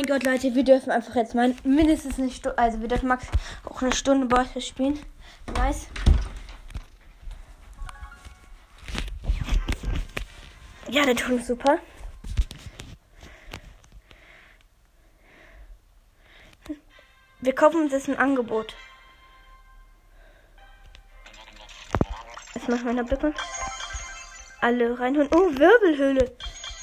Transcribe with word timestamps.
mein 0.00 0.06
Gott, 0.06 0.24
Leute, 0.24 0.54
wir 0.54 0.64
dürfen 0.64 0.90
einfach 0.90 1.14
jetzt 1.14 1.34
mal 1.34 1.54
mindestens 1.62 2.18
eine 2.18 2.30
Stunde, 2.30 2.56
also 2.56 2.80
wir 2.80 2.88
dürfen 2.88 3.06
max 3.08 3.26
auch 3.64 3.82
eine 3.82 3.92
Stunde 3.92 4.26
Brawlers 4.26 4.66
spielen. 4.66 4.98
Nice. 5.54 5.88
Ja, 10.88 11.04
der 11.04 11.16
Ton 11.16 11.38
ist 11.38 11.48
super. 11.48 11.78
Wir 17.42 17.54
kaufen 17.54 17.82
uns 17.82 17.92
jetzt 17.92 18.08
ein 18.08 18.18
Angebot. 18.18 18.74
Jetzt 22.54 22.68
machen 22.70 22.84
wir 22.84 22.90
eine 22.90 23.04
Blippe. 23.04 23.34
Alle 24.62 24.98
reinholen. 24.98 25.28
Oh, 25.34 25.50
Wirbelhöhle. 25.50 26.34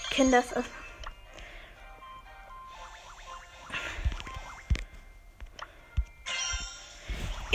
Ich 0.04 0.10
kenne 0.12 0.30
das. 0.32 0.56
aus- 0.56 0.77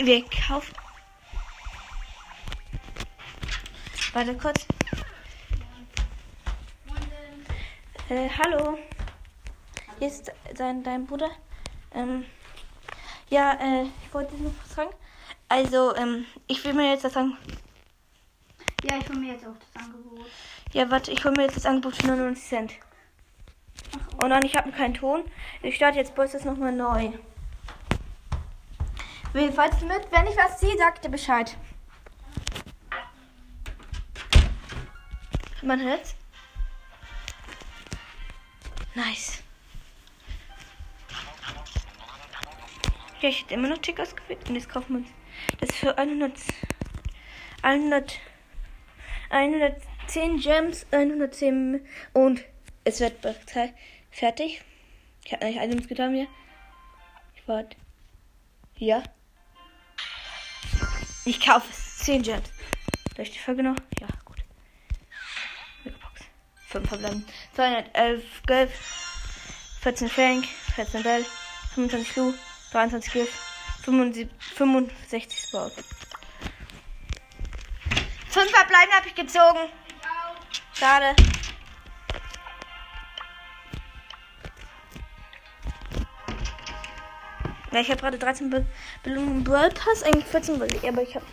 Wir 0.05 0.25
kaufen. 0.25 0.75
Warte 4.11 4.35
kurz. 4.35 4.67
Äh, 8.09 8.27
hallo. 8.37 8.77
Hier 9.99 10.07
ist 10.09 10.29
dein, 10.57 10.83
dein 10.83 11.05
Bruder. 11.07 11.29
Ähm, 11.93 12.25
ja, 13.29 13.53
äh, 13.53 13.83
ich 13.83 14.13
wollte 14.13 14.35
noch 14.35 14.51
was 14.61 14.75
sagen. 14.75 14.93
Also, 15.47 15.95
ähm, 15.95 16.25
ich 16.47 16.65
will 16.65 16.73
mir 16.73 16.91
jetzt 16.91 17.05
das 17.05 17.13
sagen. 17.13 17.37
Ja, 18.83 18.97
ich 18.97 19.07
hole 19.07 19.19
mir 19.19 19.31
jetzt 19.35 19.45
auch 19.45 19.55
das 19.73 19.85
Angebot. 19.85 20.25
Ja, 20.73 20.91
warte, 20.91 21.11
ich 21.11 21.23
hole 21.23 21.33
mir 21.37 21.43
jetzt 21.43 21.55
das 21.55 21.65
Angebot 21.65 21.95
für 21.95 22.07
99 22.07 22.43
Cent. 22.43 22.73
Oh 24.21 24.27
nein, 24.27 24.43
ich 24.43 24.57
habe 24.57 24.69
keinen 24.73 24.95
Ton. 24.95 25.23
Ich 25.61 25.77
starte 25.77 25.97
jetzt 25.97 26.13
Boys 26.13 26.33
das 26.33 26.43
nochmal 26.43 26.73
neu. 26.73 27.13
Wen 29.33 29.51
falls 29.51 29.81
mit? 29.81 30.11
Wenn 30.11 30.27
ich 30.27 30.37
was 30.37 30.59
sehe, 30.59 30.77
sagt 30.77 31.03
ihr 31.05 31.11
Bescheid. 31.11 31.57
Man 35.63 35.81
hört's? 35.81 36.15
Nice. 38.93 39.41
Ja, 43.21 43.29
ich 43.29 43.41
hätte 43.41 43.55
immer 43.55 43.69
noch 43.69 43.79
Tick 43.79 43.99
ausgewählt 43.99 44.47
und 44.47 44.55
jetzt 44.55 44.69
kaufen 44.69 44.93
wir 44.93 44.97
uns 44.99 45.09
das 45.59 45.75
für 45.75 45.97
100, 45.97 46.33
100, 47.63 48.19
110 49.29 50.37
Gems, 50.39 50.85
110 50.91 51.85
und 52.13 52.43
es 52.83 52.99
wird 52.99 53.15
fertig. 54.11 54.61
Ich 55.25 55.33
habe 55.33 55.45
eigentlich 55.45 55.63
Items 55.63 55.87
getan 55.87 56.11
mir. 56.11 56.27
Ich 57.35 57.47
warte. 57.47 57.77
Ja. 58.75 59.01
Ich 61.25 61.39
kaufe 61.39 61.67
es. 61.71 61.99
10 61.99 62.21
Gems. 62.23 62.49
Soll 63.15 63.25
ich 63.25 63.31
die 63.31 63.39
Folge 63.39 63.63
noch? 63.63 63.75
Ja, 63.99 64.07
gut. 64.25 64.37
Megabox. 65.83 66.21
5 66.67 66.87
verbleiben. 66.87 67.25
211 67.55 68.23
Gelb. 68.45 68.71
14 69.81 70.09
Frank. 70.09 70.45
14 70.75 71.03
Bell. 71.03 71.25
25 71.75 72.15
Lu. 72.17 72.33
23 72.71 73.13
Gift. 73.13 73.33
75, 73.83 74.29
65 74.55 75.39
Sprout. 75.39 75.71
5 78.29 78.51
verbleiben 78.51 78.93
habe 78.93 79.07
ich 79.07 79.15
gezogen. 79.15 79.69
Schade. 80.73 81.15
Ja, 87.73 87.79
ich 87.79 87.89
habe 87.89 87.99
gerade 87.99 88.19
13 88.19 88.51
Be 88.51 88.65
Belohnungen 89.01 89.43
Brawl 89.43 89.71
Pass, 89.71 90.03
eigentlich 90.03 90.25
14 90.25 90.59
will 90.59 90.71
ich, 90.75 90.87
aber 90.87 91.01
ich 91.01 91.15
habe. 91.15 91.25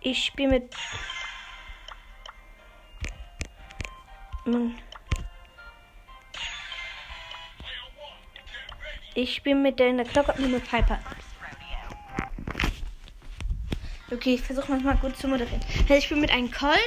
Ich 0.00 0.24
spiele 0.24 0.48
mit. 0.48 0.74
Ich 9.14 9.34
spiele 9.34 9.56
mit 9.56 9.78
der 9.78 9.88
in 9.88 9.98
der 9.98 10.06
Glocke 10.06 10.40
mit 10.40 10.66
Piper. 10.66 10.98
Okay, 14.10 14.34
ich 14.34 14.40
versuche 14.40 14.70
manchmal 14.70 14.96
gut 14.96 15.18
zu 15.18 15.28
moderieren. 15.28 15.60
Also 15.82 15.94
ich 15.94 16.04
spiele 16.04 16.20
mit 16.20 16.30
einem 16.30 16.50
Colt, 16.50 16.78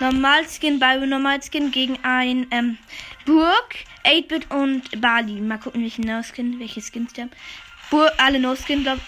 Normalskin, 0.00 0.80
Byron 0.80 1.08
Normalskin 1.08 1.70
gegen 1.70 1.96
ein 2.02 2.48
ähm, 2.50 2.78
Burg, 3.24 3.76
8-Bit 4.04 4.50
und 4.50 5.00
Bali. 5.00 5.40
Mal 5.40 5.58
gucken, 5.58 5.82
welchen 5.82 6.04
No-Skin, 6.04 6.58
welche 6.58 6.80
Skins 6.80 7.12
die 7.12 7.22
haben. 7.22 7.30
Burg, 7.90 8.12
alle 8.18 8.40
No-Skin, 8.40 8.82
glaub 8.82 8.98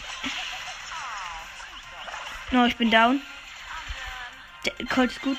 No, 2.52 2.66
ich 2.66 2.76
bin 2.76 2.90
down. 2.90 3.20
Der 4.64 4.86
Colt 4.86 5.10
ist 5.10 5.22
gut. 5.22 5.38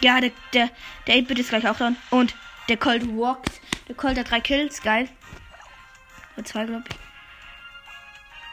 Ja, 0.00 0.20
der, 0.20 0.32
der, 0.52 0.70
der 1.06 1.14
8-Bit 1.16 1.38
ist 1.38 1.50
gleich 1.50 1.68
auch 1.68 1.76
down. 1.76 1.96
Und 2.10 2.34
der 2.68 2.78
Colt 2.78 3.06
walkt. 3.16 3.60
Der 3.86 3.94
Colt 3.94 4.18
hat 4.18 4.30
drei 4.30 4.40
Kills, 4.40 4.82
geil. 4.82 5.08
Oder 6.36 6.44
zwei, 6.44 6.64
glaube 6.64 6.84
ich. 6.88 7.11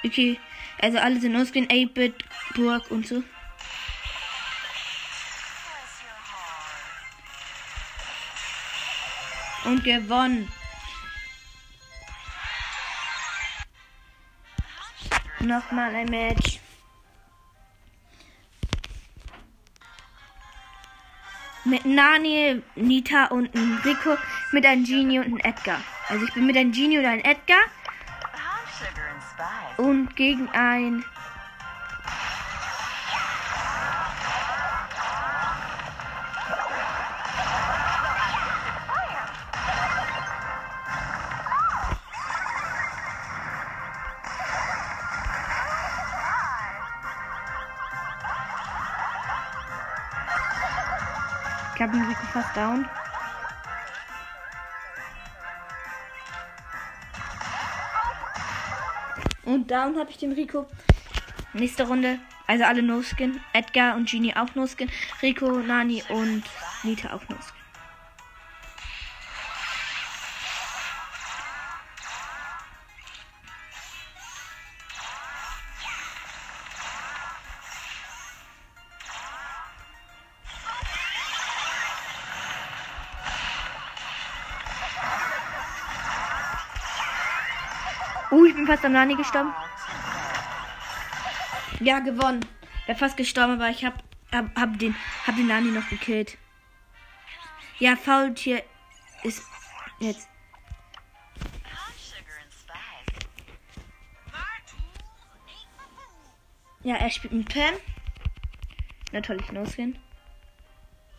Okay, 0.04 0.40
also 0.82 0.98
alle 0.98 1.20
sind 1.20 1.36
ausgehen. 1.36 1.68
8-Bit, 1.68 2.24
Burg 2.56 2.90
und 2.90 3.06
so. 3.06 3.24
Und 9.66 9.84
gewonnen. 9.84 10.50
Nochmal 15.42 15.96
ein 15.96 16.06
Match. 16.06 16.60
Mit 21.66 21.86
Nani, 21.86 22.62
Nita 22.76 23.26
und 23.26 23.54
einem 23.54 23.78
Rico, 23.84 24.18
mit 24.52 24.66
einem 24.66 24.86
Genie 24.86 25.20
und 25.20 25.26
einem 25.26 25.38
Edgar. 25.40 25.82
Also 26.08 26.26
ich 26.26 26.34
bin 26.34 26.46
mit 26.46 26.58
einem 26.58 26.72
Genie 26.72 27.00
und 27.00 27.06
einem 27.06 27.24
Edgar. 27.24 27.60
Und 29.78 30.16
gegen 30.16 30.50
ein 30.50 31.04
Ich 51.80 51.84
habe 51.84 51.94
Rico 51.94 52.26
fast 52.34 52.58
down. 52.58 52.86
Und 59.50 59.72
down 59.72 59.98
habe 59.98 60.12
ich 60.12 60.18
den 60.18 60.34
Rico. 60.34 60.68
Nächste 61.54 61.88
Runde. 61.88 62.20
Also 62.46 62.66
alle 62.66 62.84
No-Skin. 62.84 63.42
Edgar 63.52 63.96
und 63.96 64.08
Genie 64.08 64.36
auch 64.36 64.54
No-Skin. 64.54 64.90
Rico, 65.24 65.50
Nani 65.50 66.04
und 66.10 66.44
Nita 66.84 67.14
auch 67.14 67.28
No-Skin. 67.28 67.59
Fast 88.70 88.86
am 88.86 88.92
Nani 88.92 89.16
gestorben. 89.16 89.52
Ja, 91.80 91.98
gewonnen. 91.98 92.46
Wäre 92.86 92.98
fast 92.98 93.18
gestorben, 93.18 93.54
aber 93.54 93.70
ich 93.70 93.84
hab, 93.84 93.96
hab, 94.32 94.56
hab, 94.56 94.78
den, 94.78 94.96
hab 95.26 95.36
den 95.36 95.48
Nani 95.48 95.72
noch 95.72 95.90
gekillt. 95.90 96.38
Ja, 97.80 97.96
Faultier 97.96 98.62
ist 99.24 99.42
jetzt. 100.00 100.30
Ja, 106.84 106.96
er 106.96 107.10
spielt 107.10 107.34
mit 107.34 107.52
Pam. 107.52 107.74
Natürlich 109.12 109.52
No-Skin. 109.52 109.98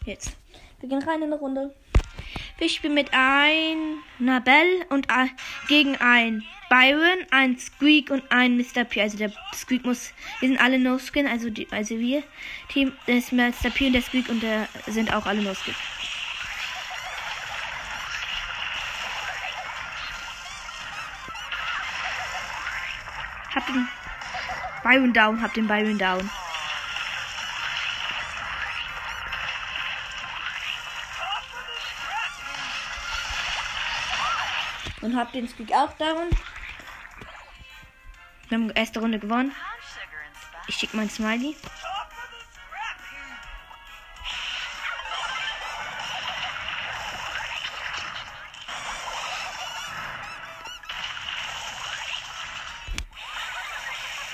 Jetzt. 0.05 0.37
Wir 0.79 0.89
gehen 0.89 1.03
rein 1.03 1.17
in 1.17 1.25
eine 1.25 1.35
Runde. 1.35 1.75
Wir 2.59 2.69
spielen 2.69 2.95
mit 2.95 3.13
einer 3.13 4.41
Belle 4.41 4.87
und 4.91 5.09
gegen 5.67 5.97
ein 5.97 6.45
Byron, 6.71 7.27
ein 7.33 7.59
Squeak 7.59 8.11
und 8.11 8.23
ein 8.31 8.57
Mr. 8.57 8.85
P. 8.85 9.03
Also 9.03 9.19
der 9.19 9.33
Squeak 9.53 9.85
muss. 9.85 10.13
Wir 10.39 10.51
sind 10.51 10.61
alle 10.61 10.79
No-Skin, 10.79 11.27
also, 11.27 11.51
die, 11.51 11.67
also 11.73 11.99
wir. 11.99 12.23
Team 12.69 12.93
ist 13.07 13.33
Mr. 13.33 13.71
P 13.75 13.89
und 13.89 13.95
der 13.95 14.03
Squeak 14.03 14.29
und 14.29 14.41
der 14.41 14.69
sind 14.87 15.13
auch 15.13 15.27
alle 15.27 15.43
No-Skin. 15.43 15.75
Hab 23.53 23.67
den 23.67 23.89
Byron 24.85 25.13
down, 25.13 25.43
hab 25.43 25.53
den 25.53 25.67
Byron 25.67 25.99
down. 25.99 26.31
Und 35.01 35.17
hab 35.17 35.33
den 35.33 35.49
Squeak 35.49 35.73
auch 35.73 35.93
down. 35.95 36.29
Wir 38.51 38.59
haben 38.59 38.71
erste 38.71 38.99
Runde 38.99 39.21
gewonnen. 39.21 39.53
Ich 40.67 40.75
schick 40.75 40.93
mein 40.93 41.09
Smiley. 41.09 41.55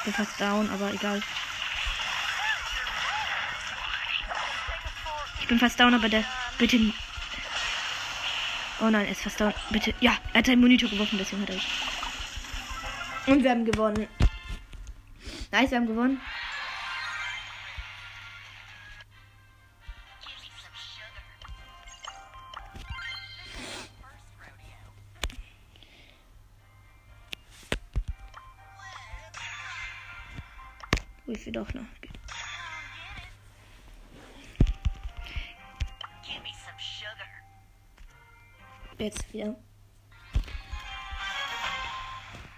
Bin 0.05 0.15
fast 0.15 0.41
down, 0.41 0.71
aber 0.71 0.95
egal. 0.95 1.23
Ich 5.41 5.47
bin 5.47 5.59
fast 5.59 5.79
down, 5.79 5.93
aber 5.93 6.09
der. 6.09 6.25
Bitte. 6.57 6.79
Oh 8.81 8.89
nein, 8.89 9.05
er 9.05 9.13
ist 9.13 9.21
fast 9.21 9.39
down. 9.39 9.53
Bitte. 9.69 9.93
Ja, 10.01 10.17
er 10.33 10.39
hat 10.39 10.47
seinen 10.47 10.63
Monitor 10.63 10.89
geworfen, 10.89 11.19
deswegen 11.19 11.43
hat 11.43 11.51
er. 11.51 11.61
Und 13.27 13.43
wir 13.43 13.51
haben 13.51 13.65
gewonnen. 13.65 14.07
Nice, 15.51 15.71
wir 15.73 15.79
haben 15.79 15.87
gewonnen. 15.87 16.21
Oh, 31.27 31.33
ich 31.33 31.45
will 31.47 31.53
doch 31.53 31.75
noch. 31.75 31.83
Jetzt 38.99 39.33
wieder. 39.33 39.57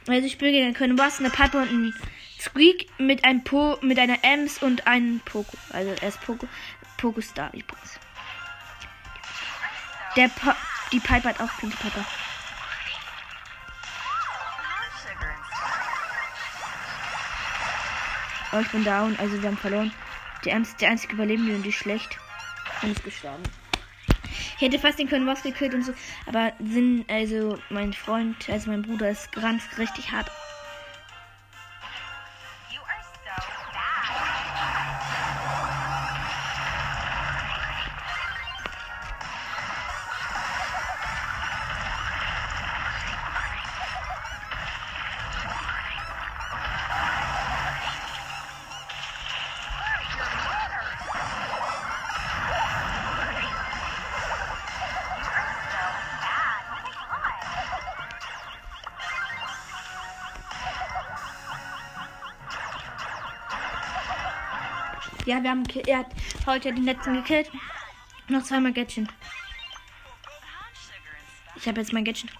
Also 0.08 0.26
ich 0.26 0.32
spiele 0.32 0.52
gegen 0.52 0.76
einen 0.76 0.96
Boss, 0.96 1.18
eine 1.18 1.30
Piper 1.30 1.62
und 1.62 1.68
einen 1.68 1.94
Squeak 2.40 2.88
mit 2.98 3.24
einem 3.24 3.44
Po, 3.44 3.78
mit 3.82 3.98
einer 3.98 4.24
Ems 4.24 4.62
und 4.62 4.86
einem 4.86 5.20
Poco. 5.20 5.56
Also 5.70 5.90
er 6.00 6.08
ist 6.08 6.20
Poco, 6.22 6.48
Poco 6.96 7.20
Star 7.20 7.48
übrigens. 7.52 8.00
Der 10.16 10.28
pa 10.28 10.56
die 10.92 11.00
Piper 11.00 11.28
hat 11.28 11.40
auch 11.40 11.54
Pink 11.58 11.78
Piper. 11.78 12.04
Oh, 18.52 18.60
ich 18.60 18.68
bin 18.68 18.82
down, 18.82 19.14
also 19.18 19.42
wir 19.42 19.48
haben 19.48 19.58
verloren. 19.58 19.92
Der 20.44 20.54
Ems 20.54 20.74
der 20.76 20.88
einzige 20.88 21.12
Überlebende 21.12 21.54
und 21.54 21.62
die 21.62 21.72
schlecht. 21.72 22.18
Und 22.80 22.92
ist 22.92 23.04
gestorben. 23.04 23.42
Ich 24.58 24.62
hätte 24.62 24.80
fast 24.80 24.98
den 24.98 25.08
können 25.08 25.24
was 25.24 25.44
gekillt 25.44 25.72
und 25.72 25.84
so, 25.84 25.92
aber 26.26 26.52
sind, 26.58 27.04
also 27.08 27.56
mein 27.70 27.92
Freund, 27.92 28.34
also 28.50 28.70
mein 28.70 28.82
Bruder 28.82 29.08
ist 29.08 29.30
ganz 29.30 29.62
richtig 29.78 30.10
hart 30.10 30.28
Ja, 65.28 65.42
wir 65.42 65.50
haben 65.50 65.64
er 65.86 65.98
hat 65.98 66.06
heute 66.46 66.72
den 66.72 66.84
letzten 66.84 67.12
gekillt. 67.12 67.50
Noch 68.28 68.42
zweimal 68.44 68.72
Gadget. 68.72 69.06
Ich 71.54 71.68
habe 71.68 71.80
jetzt 71.80 71.92
mein 71.92 72.02
Gadget. 72.06 72.30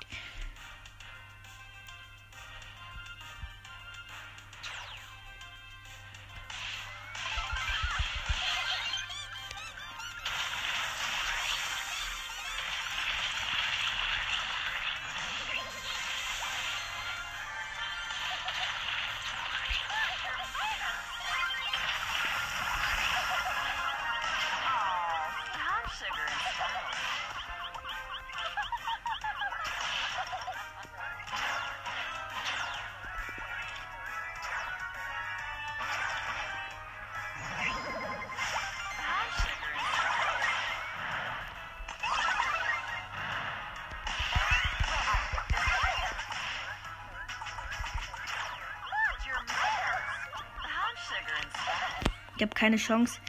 Keine 52.59 52.77
Chance. 52.77 53.21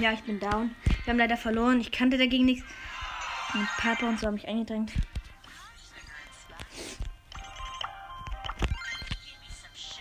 Ja, 0.00 0.12
ich 0.12 0.22
bin 0.22 0.38
down. 0.38 0.74
Wir 1.04 1.12
haben 1.12 1.18
leider 1.18 1.36
verloren. 1.36 1.80
Ich 1.80 1.90
kannte 1.90 2.18
dagegen 2.18 2.44
nichts. 2.44 2.64
Und 3.52 3.68
Papa 3.78 4.08
und 4.08 4.18
so 4.18 4.26
haben 4.26 4.34
mich 4.34 4.46
eingedrängt. 4.46 4.92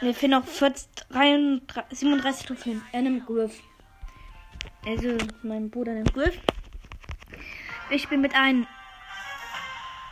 Mir 0.02 0.14
fehlen 0.14 0.32
noch 0.32 0.46
40, 0.46 0.88
33, 1.10 2.00
37 2.00 2.46
Trophäen. 2.46 2.82
Er 2.92 3.02
nimmt 3.02 3.26
Griff. 3.26 3.60
Also, 4.86 5.18
mein 5.44 5.70
Bruder 5.70 5.94
nimmt 5.94 6.14
Griff. 6.14 6.38
Ich 7.90 8.10
bin 8.10 8.22
mit 8.22 8.36
einem 8.36 8.68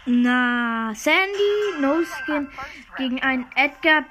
na, 0.06 0.94
Sandy, 0.96 1.80
No 1.80 2.04
Skin 2.04 2.50
gegen 2.98 3.22
einen 3.22 3.46
Edgar, 3.56 4.04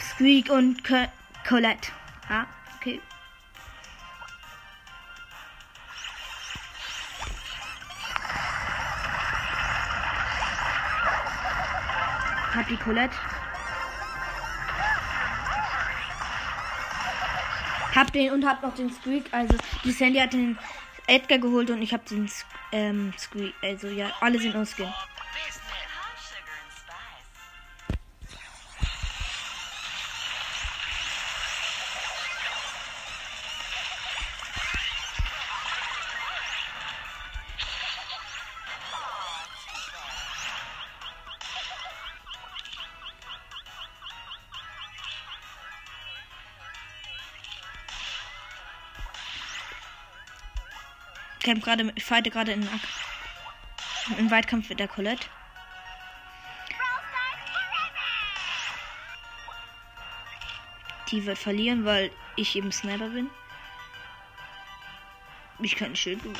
Squeak 0.00 0.50
und 0.50 0.84
Co 0.84 1.06
Colette. 1.46 1.90
Ah, 2.28 2.44
okay. 2.76 3.00
Hab 12.54 12.68
die 12.68 12.76
Colette. 12.76 13.16
Hab 17.94 18.12
den 18.12 18.32
und 18.32 18.46
hab 18.46 18.62
noch 18.62 18.74
den 18.74 18.92
Squeak. 18.92 19.24
Also 19.32 19.56
die 19.84 19.92
Sandy 19.92 20.18
hat 20.18 20.34
den 20.34 20.58
Edgar 21.06 21.38
geholt 21.38 21.70
und 21.70 21.80
ich 21.80 21.94
hab 21.94 22.04
den 22.06 22.30
ähm, 22.72 23.14
Squeak. 23.18 23.54
Also 23.62 23.88
ja, 23.88 24.10
alle 24.20 24.38
sind 24.38 24.54
aus 24.54 24.76
kämpfe 51.48 51.64
gerade, 51.64 51.92
ich 51.94 52.04
fighte 52.04 52.30
gerade 52.30 52.52
in 52.52 52.68
im 54.18 54.30
Weitkampf 54.30 54.68
mit 54.68 54.80
der 54.80 54.88
Colette. 54.88 55.26
Die 61.10 61.24
wird 61.24 61.38
verlieren, 61.38 61.84
weil 61.86 62.10
ich 62.36 62.54
eben 62.56 62.70
Sniper 62.70 63.08
bin. 63.08 63.30
Ich 65.60 65.76
kann 65.76 65.92
ein 65.92 65.96
Schild 65.96 66.22
gewinnen. 66.22 66.38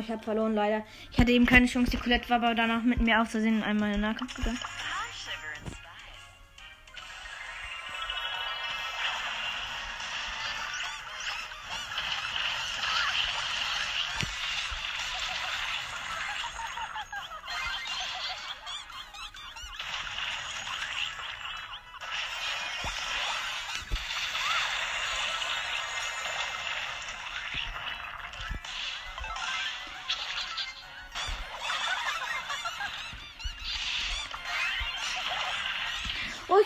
Ich 0.00 0.10
habe 0.10 0.22
verloren 0.22 0.54
leider. 0.54 0.84
Ich 1.10 1.18
hatte 1.18 1.32
eben 1.32 1.46
keine 1.46 1.66
Chance. 1.66 1.90
Die 1.90 1.96
Colette 1.96 2.28
war 2.30 2.36
aber 2.36 2.54
danach 2.54 2.82
mit 2.82 3.00
mir 3.00 3.20
aus 3.20 3.30
Versehen 3.30 3.62
einmal 3.62 3.88
in 3.88 3.94
den 3.94 4.00
Nahkampf 4.02 4.34
gegangen. 4.34 4.58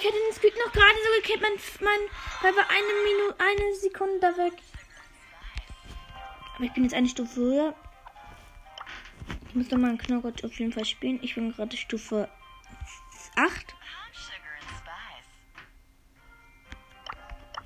Ich 0.02 0.09
hätte 0.09 0.18
den 0.18 0.35
Squeak 0.35 0.54
noch 0.56 0.73
gerade 0.73 0.97
so 1.04 1.23
gekillt. 1.23 1.40
Mein, 1.40 1.52
mein, 2.42 2.56
war 2.56 2.68
eine 2.68 2.92
Minute, 3.04 3.37
eine 3.38 3.75
Sekunde 3.76 4.18
da 4.21 4.37
weg. 4.37 4.54
Aber 6.56 6.64
ich 6.64 6.73
bin 6.73 6.82
jetzt 6.82 6.94
eine 6.94 7.09
Stufe 7.09 7.40
höher. 7.40 7.75
Ich 9.49 9.54
muss 9.54 9.71
noch 9.71 9.78
mal 9.78 9.90
einen 9.90 9.99
Knockout 9.99 10.44
auf 10.44 10.59
jeden 10.59 10.73
Fall 10.73 10.85
spielen. 10.85 11.21
Ich 11.23 11.37
bin 11.37 11.52
gerade 11.52 11.76
Stufe 11.76 12.28
8. 13.37 13.47
High 13.47 13.54
sugar 14.12 14.56
and 14.59 14.71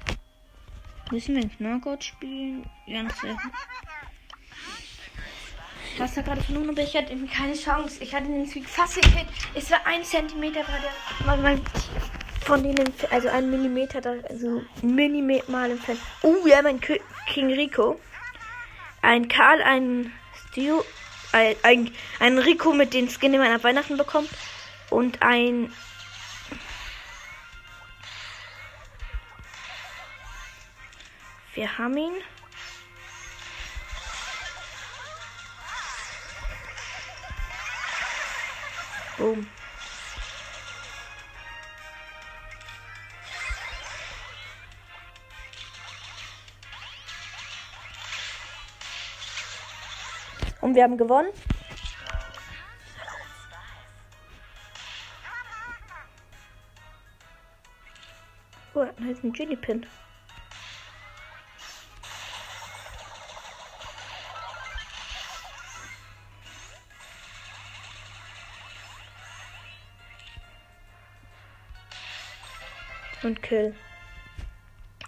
spice. 0.04 1.12
Müssen 1.12 1.36
wir 1.36 1.42
einen 1.42 1.56
Knockout 1.56 2.04
spielen? 2.04 2.68
Das 2.86 3.22
wäre. 3.22 3.38
Du 5.96 6.02
hast 6.02 6.14
ja 6.14 6.22
gerade 6.22 6.42
verloren, 6.42 6.68
aber 6.68 6.82
ich 6.82 6.94
hatte 6.94 7.16
keine 7.28 7.54
Chance. 7.54 8.02
Ich 8.02 8.14
hatte 8.14 8.26
den 8.26 8.46
Squeak 8.46 8.68
fast 8.68 8.96
gekillt. 8.96 9.28
Es 9.54 9.70
war 9.70 9.86
ein 9.86 10.04
Zentimeter 10.04 10.60
war 10.60 10.78
der. 10.78 11.26
Mal, 11.26 11.38
mal 11.38 11.60
von 12.46 12.62
denen, 12.62 12.92
also 13.10 13.28
ein 13.28 13.50
Millimeter, 13.50 14.00
also 14.30 14.62
minimal 14.80 15.72
entfernt. 15.72 16.00
Oh, 16.22 16.46
ja, 16.46 16.62
mein 16.62 16.80
Kö- 16.80 17.00
King 17.26 17.52
Rico. 17.52 18.00
Ein 19.02 19.26
Karl, 19.26 19.60
ein 19.62 20.12
Stu, 20.52 20.80
ein, 21.32 21.56
ein, 21.64 21.90
ein 22.20 22.38
Rico 22.38 22.72
mit 22.72 22.94
den 22.94 23.08
Skin, 23.08 23.32
den 23.32 23.40
man 23.40 23.52
ab 23.52 23.64
Weihnachten 23.64 23.96
bekommt. 23.96 24.30
Und 24.90 25.22
ein. 25.22 25.72
Wir 31.54 31.78
haben 31.78 31.96
ihn. 31.96 32.12
Boom. 39.18 39.46
Wir 50.76 50.84
haben 50.84 50.98
gewonnen. 50.98 51.30
Oh, 58.74 58.84
da 58.84 59.10
ist 59.10 59.24
ein 59.24 59.32
Genie 59.32 59.56
Pin. 59.56 59.86
Und 73.22 73.42
Kill. 73.42 73.74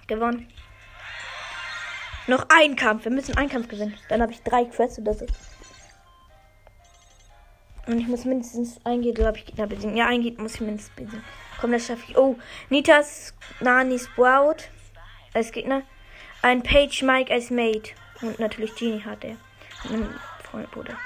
Gewonnen. 0.07 0.51
Noch 2.27 2.47
ein 2.49 2.75
Kampf. 2.75 3.05
Wir 3.05 3.13
müssen 3.13 3.37
einen 3.37 3.51
Kampf 3.51 3.69
gewinnen. 3.69 3.95
Dann 4.09 4.23
habe 4.23 4.33
ich 4.33 4.43
drei 4.43 4.65
Quests 4.65 4.99
oder 4.99 5.13
so. 5.13 5.27
Und 7.89 8.01
ich 8.01 8.07
muss 8.07 8.27
mindestens 8.27 8.79
ein 8.85 9.01
glaube 9.01 9.39
ich, 9.39 9.47
Gegner 9.47 9.67
besiegen. 9.67 9.97
Ja, 9.97 10.09
ein 10.09 10.21
Gegner 10.21 10.43
muss 10.43 10.57
ich 10.57 10.61
mindestens 10.61 10.95
besiegen. 10.95 11.25
Komm, 11.59 11.73
das 11.73 11.87
schaffe 11.87 12.03
ich. 12.07 12.19
Oh, 12.19 12.37
Nitas, 12.69 13.33
Nani, 13.61 13.99
Sprout 13.99 14.65
als 15.33 15.53
Gegner. 15.53 15.83
Ein 16.43 16.63
Page 16.63 17.03
Mike 17.03 17.33
als 17.33 17.51
Mate. 17.51 17.93
Und 18.21 18.39
natürlich 18.39 18.75
Genie 18.75 19.03
hat 19.03 19.25
er. 19.25 19.37
Und 19.85 20.03
ein 20.03 20.21
Freund, 20.43 20.71
Bruder. 20.71 20.99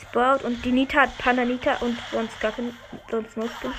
Sprout 0.00 0.46
und 0.46 0.64
die 0.64 0.70
Nita 0.70 1.00
hat 1.00 1.18
Pandanita 1.18 1.78
und 1.78 1.98
sonst 2.12 2.38
gar 2.40 2.52
kein, 2.52 2.76
sonst 3.10 3.36
nur 3.36 3.48
Skin. 3.48 3.72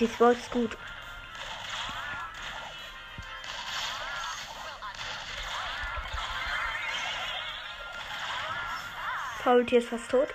Die 0.00 0.08
Sprout 0.08 0.30
ist 0.30 0.50
gut. 0.50 0.78
Faultier 9.42 9.80
ist 9.80 9.88
fast 9.88 10.10
tot. 10.10 10.28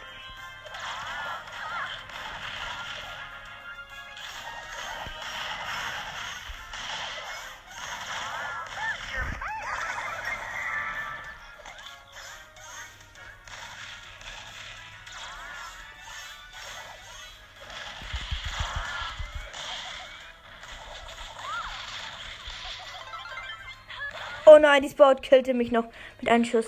Nein, 24.75 24.83
die 24.83 24.89
Sprout 24.89 25.21
killte 25.21 25.53
mich 25.53 25.71
noch 25.71 25.85
mit 26.19 26.29
einem 26.29 26.43
Schuss. 26.43 26.65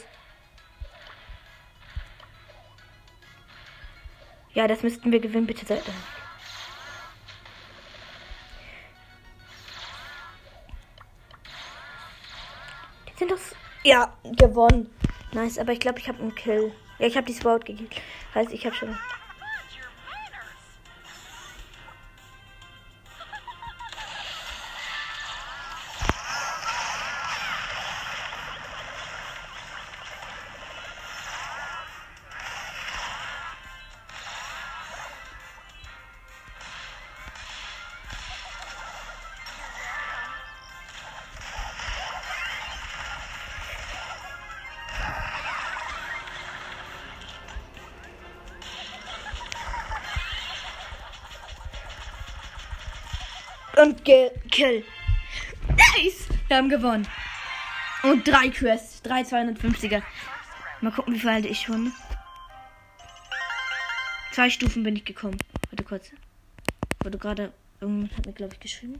Ja, 4.53 4.67
das 4.67 4.81
müssten 4.81 5.11
wir 5.11 5.19
gewinnen. 5.19 5.45
Bitte 5.45 5.65
seid 5.65 5.85
da. 5.85 5.91
Die 13.07 13.19
sind 13.19 13.31
doch. 13.31 13.37
Ja, 13.83 14.13
gewonnen. 14.23 14.89
Nice, 15.33 15.59
aber 15.59 15.73
ich 15.73 15.79
glaube, 15.79 15.99
ich 15.99 16.07
habe 16.07 16.19
einen 16.19 16.33
Kill. 16.33 16.71
Ja, 16.97 17.07
ich 17.07 17.15
habe 17.17 17.27
die 17.27 17.33
Sprout 17.33 17.59
gekillt. 17.59 18.01
Heißt, 18.33 18.51
ich 18.53 18.65
habe 18.65 18.75
schon. 18.75 18.97
Und 53.81 54.03
ge 54.03 54.31
Kill. 54.49 54.83
Nice! 55.69 56.27
Wir 56.47 56.57
haben 56.57 56.69
gewonnen. 56.69 57.07
Und 58.03 58.27
drei 58.27 58.49
Quests. 58.49 59.01
Drei 59.01 59.21
250er. 59.21 60.01
Mal 60.81 60.91
gucken, 60.91 61.13
wie 61.13 61.27
halte 61.27 61.47
ich 61.47 61.61
schon. 61.61 61.91
Zwei 64.31 64.49
Stufen 64.49 64.83
bin 64.83 64.95
ich 64.95 65.05
gekommen. 65.05 65.37
Warte 65.69 65.83
kurz. 65.83 66.11
Wurde 67.03 67.17
gerade. 67.17 67.53
Irgendjemand 67.79 68.17
hat 68.17 68.25
mir, 68.25 68.33
glaube 68.33 68.53
ich, 68.53 68.59
geschrieben. 68.59 68.99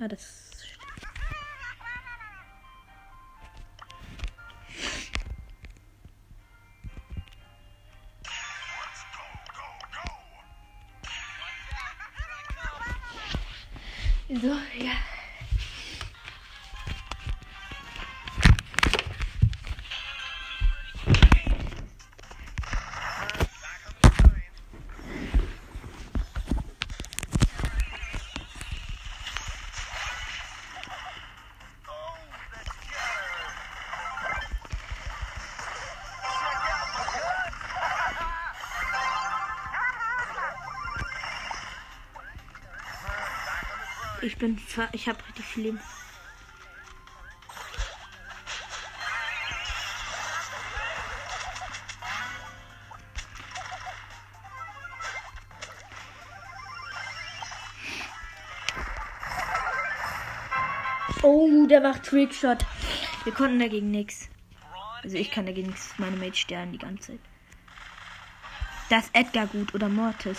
Ah, 0.00 0.08
das. 0.08 0.37
Ich 44.38 44.40
bin. 44.40 44.56
Ich 44.92 45.08
habe 45.08 45.18
richtig 45.26 45.44
viel 45.46 45.64
Leben. 45.64 45.80
Oh, 61.24 61.66
der 61.66 61.80
macht 61.80 62.04
Trickshot. 62.04 62.64
Wir 63.24 63.32
konnten 63.32 63.58
dagegen 63.58 63.90
nichts. 63.90 64.28
Also 65.02 65.16
ich 65.16 65.32
kann 65.32 65.46
dagegen 65.46 65.70
nichts. 65.70 65.94
Meine 65.98 66.16
Mates 66.16 66.38
sterben 66.38 66.70
die 66.70 66.78
ganze 66.78 67.08
Zeit. 67.08 67.20
Das 68.88 69.10
Edgar 69.14 69.48
gut 69.48 69.74
oder 69.74 69.88
Mortis. 69.88 70.38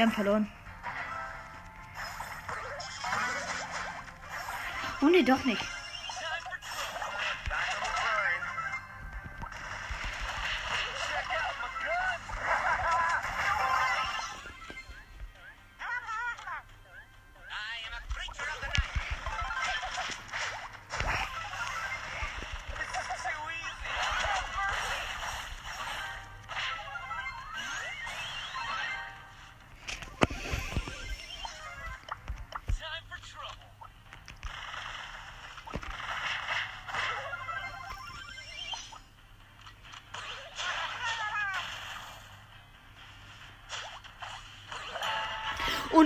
Wir 0.00 0.06
haben 0.06 0.14
verloren. 0.14 0.48
Oh 5.02 5.08
nee, 5.10 5.22
doch 5.22 5.44
nicht. 5.44 5.62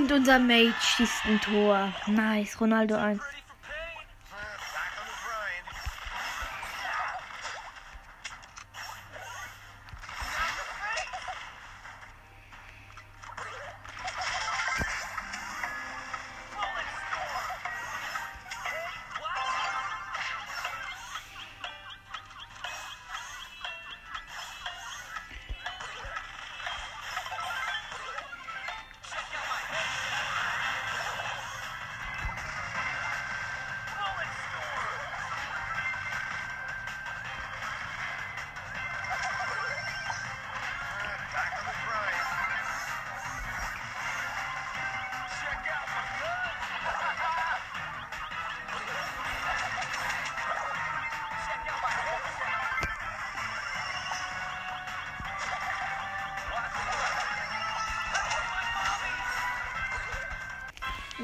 Und 0.05 0.13
unser 0.13 0.39
Mate 0.39 0.75
schießt 0.83 1.25
ein 1.25 1.41
Tor. 1.41 1.91
Nice, 2.07 2.61
Ronaldo 2.61 2.95
1. 2.95 3.23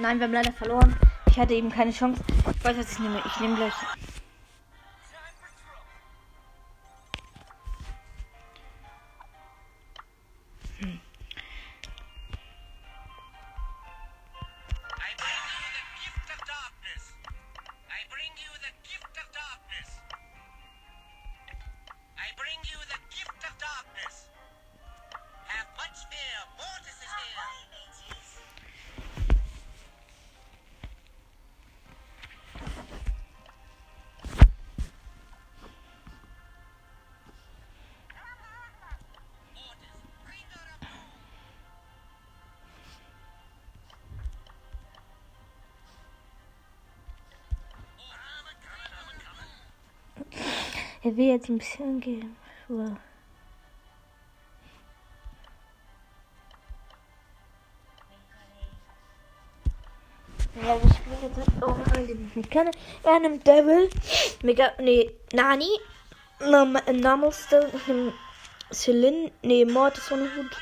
Nein, 0.01 0.19
wir 0.19 0.25
haben 0.25 0.33
leider 0.33 0.53
verloren. 0.53 0.97
Ich 1.31 1.39
hatte 1.39 1.53
eben 1.53 1.71
keine 1.71 1.93
Chance. 1.93 2.23
Ich 2.57 2.65
weiß, 2.65 2.79
was 2.79 2.93
ich 2.93 2.99
nehme. 3.01 3.21
Ich 3.27 3.41
nehme 3.41 3.57
gleich. 3.57 3.75
Er 51.11 51.17
will 51.17 51.27
jetzt 51.27 51.49
ein 51.49 51.59
bisschen 51.59 52.01
gehen. 52.01 52.37
Wow. 52.69 52.97
Ja, 60.55 60.81
wir 60.81 60.95
spielen 60.95 61.17
jetzt 61.21 61.37
mit 61.37 61.63
oh, 61.65 61.75
kenne. 62.49 62.71
Er 63.03 63.19
nimmt 63.19 63.45
Devil, 63.45 63.91
Mega, 64.45 64.71
nee, 64.79 65.11
Nani, 65.33 65.67
Norm, 66.49 66.79
Normal 66.93 67.33
Stone, 67.33 67.73
nehm 67.89 68.13
Celine, 68.73 69.33
nee, 69.43 69.65
Mortis 69.65 70.13
ohne 70.13 70.29
Hut. 70.37 70.57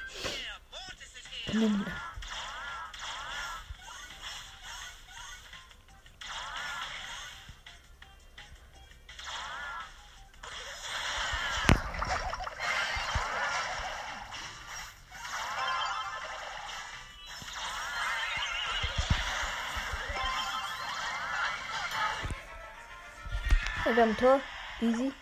Ja, 23.88 23.96
wir 23.96 24.02
haben 24.02 24.10
ein 24.10 24.16
Tor. 24.18 24.40
Easy. 24.82 25.12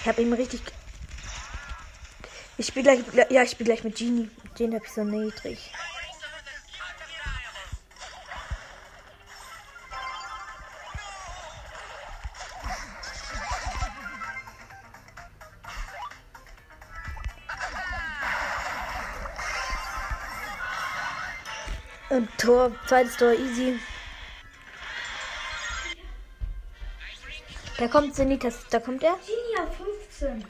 Ich 0.00 0.08
habe 0.08 0.22
ihm 0.22 0.32
richtig. 0.32 0.60
Ich 2.56 2.66
spiele 2.66 3.02
gleich. 3.02 3.30
Ja, 3.30 3.42
ich 3.44 3.50
spiele 3.50 3.68
gleich 3.68 3.84
mit 3.84 3.96
Genie. 3.96 4.28
Den 4.58 4.74
habe 4.74 4.84
ich 4.84 4.90
so 4.90 5.04
niedrig. 5.04 5.70
Tor, 22.48 22.72
zweites 22.86 23.14
Tor, 23.18 23.34
easy. 23.34 23.78
Da 27.76 27.88
kommt 27.88 28.14
Zenitas, 28.14 28.66
da 28.70 28.80
kommt 28.80 29.02
er. 29.02 29.18
Genie 29.18 29.68
auf 29.68 29.76
15. 29.76 30.46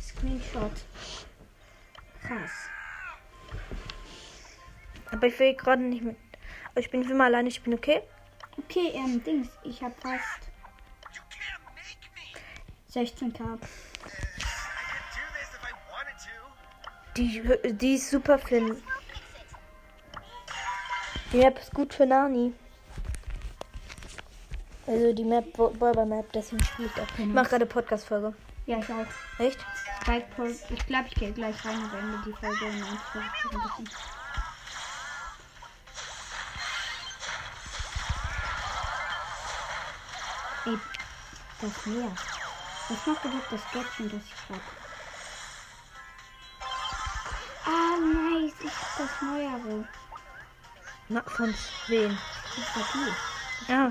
Screenshot. 0.00 0.70
Krass. 2.22 2.52
Aber 5.10 5.26
ich 5.26 5.36
will 5.40 5.54
gerade 5.54 5.82
nicht 5.82 6.04
mit. 6.04 6.16
Aber 6.70 6.78
ich 6.78 6.88
bin 6.88 7.16
mal 7.16 7.24
alleine, 7.24 7.48
ich 7.48 7.60
bin 7.64 7.74
okay. 7.74 8.02
Okay, 8.56 8.92
ähm, 8.94 9.24
Dings, 9.24 9.48
ich 9.64 9.82
hab 9.82 10.00
fast 10.00 10.22
You 11.12 11.22
can't 11.32 11.64
make 11.74 11.98
me. 12.14 12.38
16k. 12.94 13.40
I 13.40 13.58
could 13.58 13.58
do 15.16 15.24
this 15.34 15.50
if 15.52 15.64
I 15.64 15.74
wanted 15.90 16.14
to. 16.22 17.64
Die, 17.66 17.72
die 17.72 17.94
ist 17.96 18.08
super 18.08 18.38
für. 18.38 18.76
Die 21.32 21.36
Map 21.36 21.58
ist 21.60 21.72
gut 21.72 21.94
für 21.94 22.06
Nani. 22.06 22.52
Also 24.86 25.12
die 25.12 25.22
Map, 25.22 25.52
Boiler 25.56 26.04
Map, 26.04 26.32
deswegen 26.32 26.64
spiele 26.64 26.90
ich 26.92 27.00
auch. 27.00 27.06
Ich 27.18 27.26
mach 27.26 27.48
gerade 27.48 27.66
Podcast-Folge. 27.66 28.34
Ja, 28.66 28.78
ich 28.78 28.88
auch. 28.90 29.06
Echt? 29.38 29.58
Ich 30.70 30.86
glaube, 30.86 31.06
ich 31.08 31.14
gehe 31.14 31.30
gleich 31.32 31.64
rein 31.64 31.78
und 31.78 31.90
beende 31.92 32.18
die 32.26 32.32
Folge 32.32 32.64
und 32.64 32.80
dann 32.80 32.98
ich 32.98 33.14
ein 33.52 33.60
bisschen. 33.62 33.88
Ey, 40.66 40.78
das 41.60 41.86
Meer. 41.86 42.12
Was 42.88 43.06
macht 43.06 43.24
überhaupt 43.24 43.52
das 43.52 43.62
Göttchen, 43.72 44.10
das 44.10 44.20
ich 44.24 44.34
hab? 44.48 44.60
Ah, 47.66 47.96
nice. 47.98 48.54
Ich 48.64 48.70
hab 48.70 48.98
das 48.98 49.22
Neuere. 49.22 49.88
Na, 51.12 51.22
von 51.26 51.52
wem? 51.88 52.16
Ja, 53.66 53.90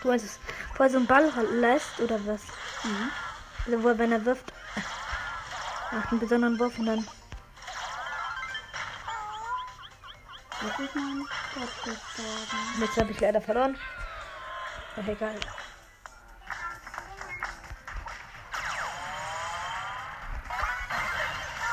du 0.00 0.08
meinst 0.08 0.24
es. 0.24 0.38
Wo 0.76 0.82
er 0.82 0.88
so 0.88 0.96
einen 0.96 1.06
Ball 1.06 1.30
lässt 1.60 2.00
oder 2.00 2.18
was? 2.26 2.40
Mhm. 2.84 3.10
Also 3.66 3.82
wo 3.82 3.88
er, 3.88 3.98
wenn 3.98 4.12
er 4.12 4.24
wirft, 4.24 4.46
macht 5.92 6.10
einen 6.10 6.20
besonderen 6.20 6.58
Wurf 6.58 6.78
und 6.78 6.86
dann. 6.86 7.06
Das 10.62 10.78
ist 10.86 10.94
mein 10.96 11.28
Gott 11.54 11.68
gestorben. 11.84 12.80
Jetzt 12.80 12.96
habe 12.96 13.10
ich 13.10 13.20
leider 13.20 13.42
verloren. 13.42 13.76
Ach, 14.96 15.06
egal. 15.06 15.36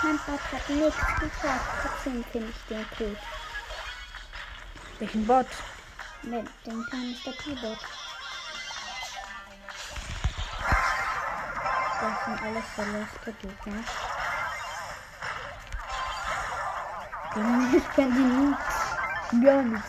Mein 0.04 0.20
Gott 0.26 0.52
hat 0.52 0.70
nichts 0.70 1.00
geschafft. 1.20 1.66
Trotzdem 1.82 2.26
finde 2.26 2.50
ich 2.50 2.68
den 2.68 2.86
gut. 2.98 3.18
Welchen 5.02 5.26
Bot? 5.26 5.48
Ne, 6.22 6.44
den 6.64 6.86
kleinen 6.86 7.16
Stativbot. 7.16 7.80
Das 12.02 12.26
sind 12.26 12.42
alles 12.44 12.64
verletzte 12.76 13.34
Gegner. 13.42 13.84
Ich 17.76 17.96
kann 17.96 18.14
die 18.14 18.20
nichts. 18.20 19.44
Gar 19.44 19.64
nichts. 19.64 19.88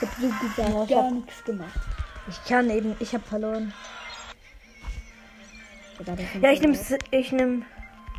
Ich 0.00 0.08
hab 0.08 0.14
so 0.16 0.28
gesagt, 0.28 0.56
Ja, 0.58 0.82
ich 0.82 0.88
gar 0.90 1.04
hab- 1.04 1.12
nichts 1.12 1.44
gemacht. 1.44 1.80
Ich 2.28 2.44
kann 2.44 2.70
eben, 2.70 2.96
ich 2.98 3.14
habe 3.14 3.24
verloren. 3.24 3.72
Ja, 6.40 6.50
ich 6.50 6.60
Leute. 6.60 6.98
ich 7.12 7.30
nehme, 7.30 7.62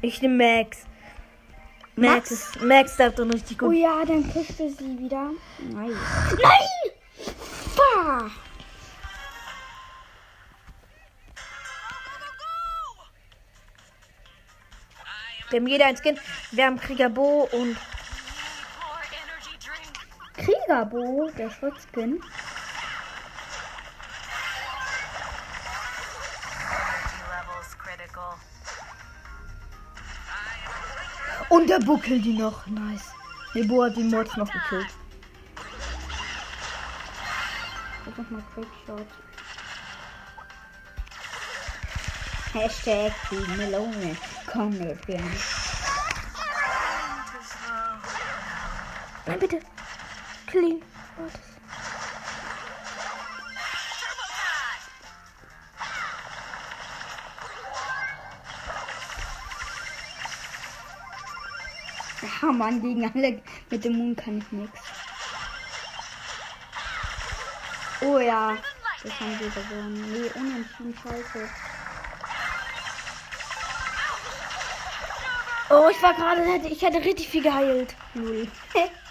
ich 0.01 0.21
nehme 0.21 0.61
Max. 0.63 0.85
Max, 1.99 2.13
Max? 2.13 2.31
ist, 2.31 2.61
Max 2.61 2.97
darf 2.97 3.15
doch 3.15 3.25
richtig 3.25 3.61
Oh 3.61 3.67
gut. 3.67 3.75
ja, 3.75 4.03
dann 4.05 4.29
kriegst 4.31 4.59
du 4.59 4.69
sie 4.69 4.99
wieder. 4.99 5.31
Nein. 5.59 5.91
Nein! 6.41 6.91
Bah! 7.75 8.29
Wir 15.49 15.59
haben 15.59 15.67
jeder 15.67 15.85
ein 15.87 15.97
Skin. 15.97 16.19
Wir 16.51 16.65
haben 16.65 16.79
Krieger 16.79 17.09
Bo 17.09 17.49
und. 17.51 17.75
Kriegerbo, 20.37 21.29
der 21.37 21.49
Schutzskin. 21.49 22.21
Und 31.49 31.69
der 31.69 31.79
killt 31.97 32.25
die 32.25 32.33
noch. 32.33 32.65
Nice. 32.67 33.11
Der 33.53 33.63
Bo 33.63 33.83
hat 33.83 33.97
den 33.97 34.09
Mods 34.09 34.35
noch 34.37 34.49
gekillt. 34.51 34.87
Versuch 38.03 38.29
mal 38.29 38.43
Quickshot. 38.53 39.07
Hashtag 42.53 43.13
die 43.31 43.57
Melone. 43.57 44.15
Komm 44.51 44.77
mit 44.77 45.05
gern. 45.05 45.31
Nein, 49.25 49.39
bitte. 49.39 49.59
Kill 50.47 50.81
Ja, 62.49 62.53
Mann, 62.53 62.81
gegen 62.81 63.05
alle 63.05 63.39
mit 63.69 63.85
dem 63.85 63.93
Mond 63.95 64.17
kann 64.17 64.39
ich 64.39 64.51
nichts. 64.51 64.79
Oh 68.01 68.17
ja, 68.17 68.57
das 69.03 69.19
haben 69.19 69.39
wir 69.39 69.49
gewonnen. 69.49 70.11
Nee, 70.11 70.31
unentschieden, 70.33 70.95
scheiße. 71.03 71.47
Oh, 75.69 75.89
ich 75.91 76.01
war 76.01 76.15
gerade, 76.15 76.67
ich 76.67 76.81
hätte 76.81 76.97
richtig 76.97 77.29
viel 77.29 77.43
geheilt. 77.43 77.95
Null. 78.15 78.47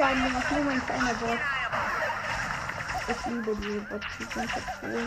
viel 0.00 0.06
Schaden 0.06 0.24
gemacht. 0.24 0.52
Nur 0.52 0.64
mein 0.64 0.86
kleiner 0.86 1.14
Bot. 1.14 1.38
Ich 3.08 3.26
liebe 3.26 3.56
die 3.56 3.78
Bots, 3.80 4.06
die 4.18 4.24
sind 4.24 4.50
so 4.50 4.60
cool. 4.82 5.06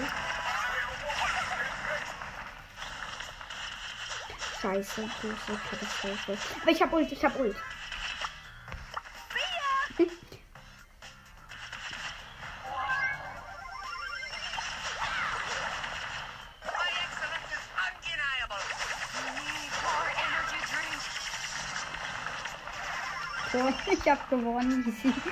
Scheiße, 4.61 5.09
große 5.21 5.59
Katastrophe. 5.69 6.37
Aber 6.61 6.71
ich 6.71 6.81
hab 6.81 6.93
Ult, 6.93 7.11
ich 7.11 7.25
hab 7.25 7.39
Ult. 7.39 7.55
Ich 24.03 24.11
hab 24.11 24.29
gewonnen. 24.29 24.85
Easy. 24.87 25.13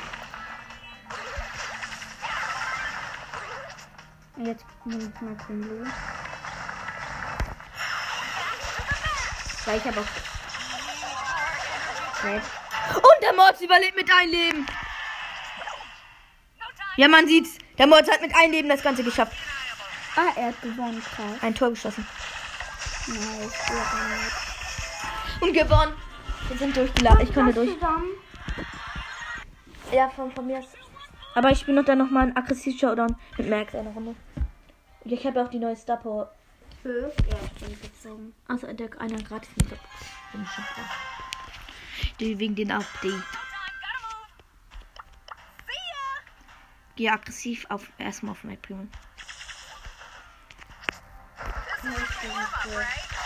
Und 4.38 4.46
Jetzt 4.46 4.66
nehme 4.86 5.04
ich 5.04 5.22
mal 5.22 5.36
Blue. 5.48 5.86
Weil 9.66 9.78
ich 9.78 9.84
auch. 9.84 10.06
Red. 12.24 12.42
Und 12.96 13.22
der 13.22 13.34
Mods 13.34 13.62
überlebt 13.62 13.96
mit 13.96 14.10
einem 14.12 14.32
Leben. 14.32 14.66
Ja, 16.98 17.08
man 17.08 17.28
sieht's. 17.28 17.58
Der 17.78 17.88
Mods 17.88 18.10
hat 18.10 18.22
mit 18.22 18.36
einem 18.36 18.52
Leben 18.52 18.70
das 18.70 18.82
Ganze 18.82 19.04
geschafft. 19.04 19.34
Ah, 20.16 20.32
er 20.36 20.48
hat 20.48 20.62
gewonnen, 20.62 21.04
krass. 21.04 21.42
Ein 21.42 21.56
Tor 21.56 21.70
geschossen. 21.70 22.06
Nice. 23.08 23.54
Ja, 23.70 23.86
Und 25.42 25.54
gewonnen. 25.54 25.94
Wir 26.48 26.58
sind 26.58 26.76
durchgelaufen. 26.76 27.22
Ich 27.22 27.34
konnte 27.34 27.54
durch. 27.54 27.74
Zusammen. 27.74 28.10
Ja, 29.92 30.10
von, 30.10 30.32
von 30.32 30.48
mir 30.48 30.60
aus. 30.60 30.68
Aber 31.36 31.52
ich 31.52 31.66
bin 31.66 31.76
noch 31.76 31.86
dann 31.86 31.98
nochmal 31.98 32.28
ein 32.28 32.36
aggressiv 32.36 32.80
Showdown 32.80 33.16
mit 33.38 33.50
Max 33.50 33.76
eine 33.76 33.90
Runde. 33.90 34.16
Und 35.04 35.12
ich 35.12 35.26
habe 35.26 35.44
auch 35.44 35.50
die 35.50 35.60
neue 35.60 35.76
Star 35.76 35.98
Power. 35.98 36.32
Fünf. 36.82 37.14
Ja, 37.30 37.38
ich 37.46 37.54
bin 37.64 37.82
gezogen. 37.82 38.34
Also 38.48 38.68
entdeckt 38.68 39.00
einer 39.00 39.22
gratis 39.22 39.50
mit 39.58 39.72
der 39.72 39.78
Box. 39.78 39.88
Wegen 42.18 42.56
den 42.56 42.72
Update. 42.72 43.24
Geh 46.96 47.10
aggressiv 47.10 47.66
auf 47.70 47.92
erstmal 47.98 48.34
auf 48.34 48.44
Mac 48.44 48.62
Primo. 48.62 48.88
Schwer. 51.82 53.21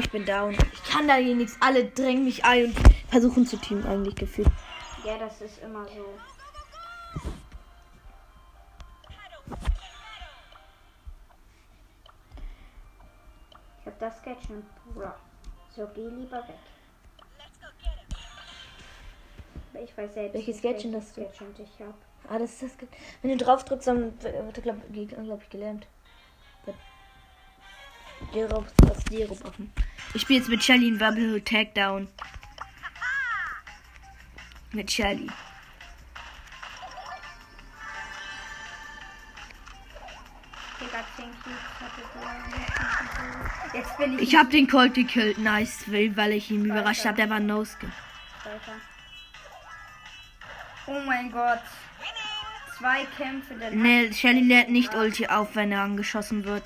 Ich 0.00 0.10
bin 0.10 0.24
down. 0.24 0.52
Ich 0.52 0.84
kann 0.84 1.06
da 1.08 1.14
hier 1.14 1.34
nichts. 1.36 1.56
Alle 1.60 1.84
drängen 1.84 2.24
mich 2.24 2.44
ein 2.44 2.66
und 2.66 2.76
versuchen 3.08 3.46
zu 3.46 3.56
teamen 3.56 3.86
eigentlich 3.86 4.14
gefühlt. 4.16 4.48
Ja, 5.04 5.16
das 5.18 5.40
ist 5.40 5.62
immer 5.62 5.84
so. 5.86 6.04
Ich 13.80 13.86
hab 13.86 13.98
das 13.98 14.18
Sketch 14.18 14.46
schon. 14.46 14.62
Bro. 14.94 15.10
So, 15.74 15.88
geh 15.94 16.08
lieber 16.08 16.38
weg. 16.48 16.56
Ich 19.84 19.96
weiß 19.96 20.12
selbst 20.14 20.34
Welches 20.34 20.56
nicht, 20.56 20.62
Gadget 20.62 20.92
welches 20.92 21.06
hast 21.08 21.16
du? 21.16 21.22
Gadget 21.22 21.58
ich 21.60 21.80
hab. 21.86 21.94
Ah, 22.28 22.38
das 22.38 22.52
ist 22.52 22.62
das. 22.62 22.78
Ge- 22.78 22.88
Wenn 23.22 23.36
du 23.38 23.44
drauf 23.44 23.64
drückst, 23.64 23.86
dann 23.88 24.20
wird 24.22 24.58
er, 24.58 24.62
glaube 24.62 24.80
glaub 24.90 25.42
ich, 25.42 25.48
gelähmt. 25.50 25.86
Dero, 28.32 28.64
das 28.82 29.04
Dero 29.04 29.32
offen. 29.44 29.72
Ich 30.14 30.22
spiele 30.22 30.38
jetzt 30.40 30.48
mit 30.48 30.62
Shelly 30.62 30.88
in 30.88 31.00
Wobble 31.00 31.42
Takedown. 31.42 32.08
Mit 34.72 34.90
Shelly. 34.90 35.28
Digga, 40.80 41.04
10 41.16 41.24
Cubes 41.42 41.56
hatte 41.80 42.02
der. 43.72 43.80
Jetzt 43.80 43.98
bin 43.98 44.18
ich. 44.18 44.22
Ich 44.22 44.36
habe 44.36 44.50
den 44.50 44.68
Colt 44.68 44.94
gekillt. 44.94 45.38
Nice, 45.38 45.84
weil 45.86 46.32
ich 46.32 46.50
ihn 46.50 46.64
überrascht 46.64 47.04
habe. 47.04 47.16
Der 47.16 47.30
war 47.30 47.40
No 47.40 47.64
Skin. 47.64 47.92
Weiter. 48.44 48.80
Oh 50.86 51.00
mein 51.06 51.30
Gott. 51.30 51.60
Zwei 52.78 53.04
Kämpfe 53.16 53.54
der 53.54 53.70
Nee, 53.72 54.12
Shelly 54.12 54.40
lädt 54.40 54.70
nicht 54.70 54.94
Ulti 54.94 55.26
auf, 55.26 55.54
wenn 55.54 55.70
er 55.70 55.82
angeschossen 55.82 56.44
wird. 56.44 56.62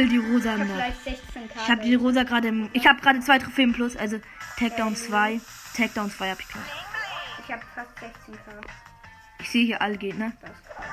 Kill 0.00 0.08
die 0.08 0.18
Rosa 0.18 0.56
16 0.56 1.48
K. 1.48 1.62
Ich 1.62 1.70
habe 1.70 1.82
die 1.82 1.94
Rosa 1.94 2.22
gerade 2.22 2.48
im. 2.48 2.70
Ich 2.72 2.86
habe 2.86 3.00
gerade 3.00 3.20
zwei 3.20 3.38
Trophäen 3.38 3.72
plus, 3.72 3.96
also 3.96 4.18
Takedown 4.58 4.96
2. 4.96 5.40
Takedown 5.76 6.10
2 6.10 6.30
habe 6.30 6.40
ich 6.40 6.48
gerade. 6.48 6.66
Ich 7.44 7.52
hab 7.52 7.62
fast 7.74 7.98
16 7.98 8.34
K. 8.34 8.40
Ich 9.40 9.50
sehe 9.50 9.66
hier 9.66 9.82
alle 9.82 9.96
Gegner. 9.96 10.32
Das 10.40 10.50
ist 10.50 10.64
krass. 10.64 10.86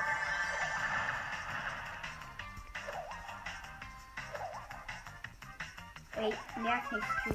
Ey, 6.16 6.34
merk 6.62 6.92
nicht 6.92 7.06
zu. 7.24 7.34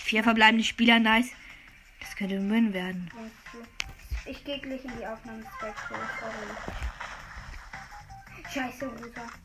Vier 0.00 0.24
verbleibende 0.24 0.64
Spieler, 0.64 0.98
nice. 0.98 1.30
Das 2.00 2.16
könnte 2.16 2.34
ein 2.36 2.50
Win 2.50 2.74
werden. 2.74 3.10
Ich 4.26 4.44
gehe 4.44 4.58
gleich 4.58 4.84
in 4.84 4.90
die. 4.90 5.04
Sorry. 5.04 5.20
Scheiße, 8.52 8.86
Rosa. 8.86 9.43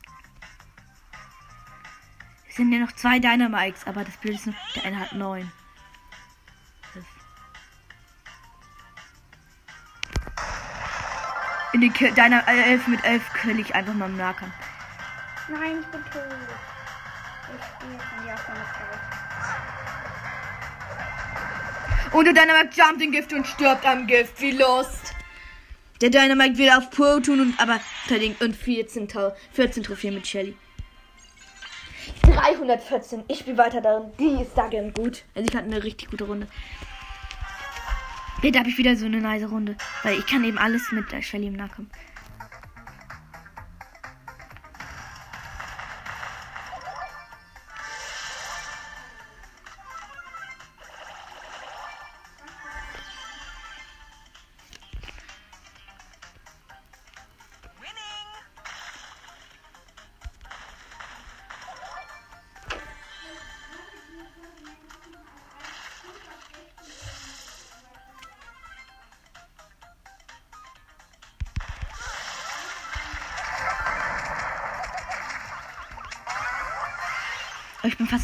Sind 2.60 2.74
ja 2.74 2.80
noch 2.80 2.92
zwei 2.92 3.20
Dynamites, 3.20 3.88
aber 3.88 4.04
das 4.04 4.18
Bild 4.18 4.36
ist 4.36 4.46
nur. 4.46 4.56
Der 4.76 4.84
eine 4.84 5.00
hat 5.00 5.14
neun. 5.14 5.50
In 11.74 11.82
die 11.82 11.90
Ki- 11.90 12.12
Dyna 12.12 12.44
äh, 12.48 12.72
11 12.74 12.88
mit 12.88 13.04
11 13.04 13.22
kill 13.34 13.60
ich 13.60 13.76
einfach 13.76 13.94
mal 13.94 14.08
im 14.10 14.18
Nahkampf. 14.18 14.54
Nein, 15.50 15.78
ich 15.80 15.86
bin 15.88 16.02
tot. 16.06 16.24
Ich 17.48 17.62
jetzt 17.62 17.82
in 18.18 18.24
die 18.26 18.32
Aufnahmespektrum. 18.32 19.00
Und 22.20 22.26
der 22.26 22.34
Dynamite 22.34 22.70
jumpt 22.82 23.02
in 23.04 23.12
Gift 23.12 23.34
und 23.34 23.46
stirbt 23.46 23.86
am 23.86 24.08
Gift. 24.08 24.42
Wie 24.42 24.52
lost. 24.52 25.14
Der 26.02 26.10
Dynamite 26.10 26.58
will 26.58 26.72
auf 26.72 26.90
Pro 26.90 27.20
tun 27.20 27.40
und 27.42 27.60
aber 27.60 27.80
verdient 28.08 28.42
und 28.42 28.56
14, 28.56 29.08
Tau- 29.08 29.36
14 29.54 29.84
Trophäen 29.84 30.16
mit 30.16 30.26
Shelly. 30.28 30.58
314. 32.40 33.24
Ich 33.28 33.40
spiele 33.40 33.58
weiter 33.58 33.82
darin. 33.82 34.12
Die 34.20 34.42
ist 34.42 34.56
da 34.56 34.68
gern 34.68 34.94
gut. 34.94 35.24
Also 35.36 35.48
ich 35.50 35.56
hatte 35.56 35.66
eine 35.66 35.84
richtig 35.84 36.10
gute 36.10 36.26
Runde. 36.26 36.48
Jetzt 38.42 38.58
habe 38.58 38.70
ich 38.70 38.78
wieder 38.78 38.96
so 38.96 39.06
eine 39.06 39.20
nice 39.20 39.50
Runde. 39.50 39.76
Weil 40.04 40.18
ich 40.18 40.26
kann 40.26 40.44
eben 40.44 40.58
alles 40.58 40.92
mit 40.92 41.12
der 41.12 41.22
Shelly 41.22 41.48
im 41.48 41.54
Nahkampf. 41.54 41.90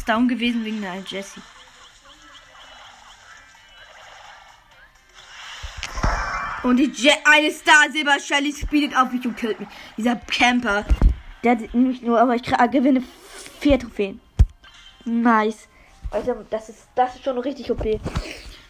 Down 0.06 0.28
gewesen 0.28 0.64
wegen 0.64 0.80
der 0.80 0.96
Jessie. 1.06 1.42
Und 6.62 6.78
die 6.78 6.90
Je 6.90 7.12
eine 7.24 7.50
Star 7.52 7.90
Silber 7.92 8.18
Shelly 8.18 8.52
speedet 8.52 8.96
auf 8.96 9.12
mich 9.12 9.24
und 9.24 9.36
killt 9.36 9.60
mich. 9.60 9.68
Dieser 9.96 10.16
Camper. 10.16 10.84
Der 11.44 11.52
hat 11.52 11.74
nicht 11.74 12.02
nur, 12.02 12.20
aber 12.20 12.34
ich 12.34 12.42
krieg- 12.42 12.72
gewinne 12.72 13.02
vier 13.60 13.78
Trophäen. 13.78 14.20
Nice. 15.04 15.68
Also 16.10 16.34
das 16.50 16.68
ist 16.68 16.88
das 16.96 17.14
ist 17.14 17.24
schon 17.24 17.38
richtig 17.38 17.70
OP. 17.70 18.00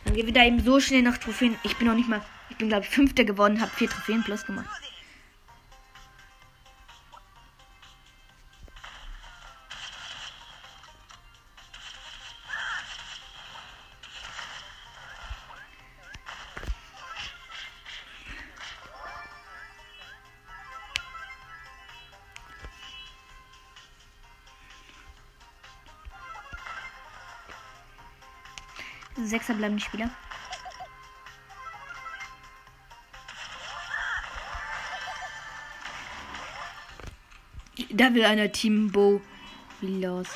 Dann 0.04 0.14
gewinnt 0.14 0.36
er 0.36 0.46
eben 0.46 0.62
so 0.62 0.78
schnell 0.80 1.02
noch 1.02 1.16
Trophäen. 1.16 1.56
Ich 1.62 1.76
bin 1.76 1.86
noch 1.88 1.94
nicht 1.94 2.08
mal. 2.08 2.20
Ich 2.50 2.56
bin 2.56 2.68
glaube 2.68 2.84
ich 2.84 2.90
Fünfter 2.90 3.24
geworden, 3.24 3.60
habe 3.60 3.70
vier 3.74 3.88
Trophäen 3.88 4.22
plus 4.22 4.44
gemacht. 4.44 4.68
Sechser 29.26 29.54
bleiben 29.54 29.76
die 29.76 29.82
Spieler. 29.82 30.10
Da 37.90 38.14
will 38.14 38.24
einer 38.24 38.52
Team 38.52 38.92
Bo. 38.92 39.20
Lost. 39.80 40.30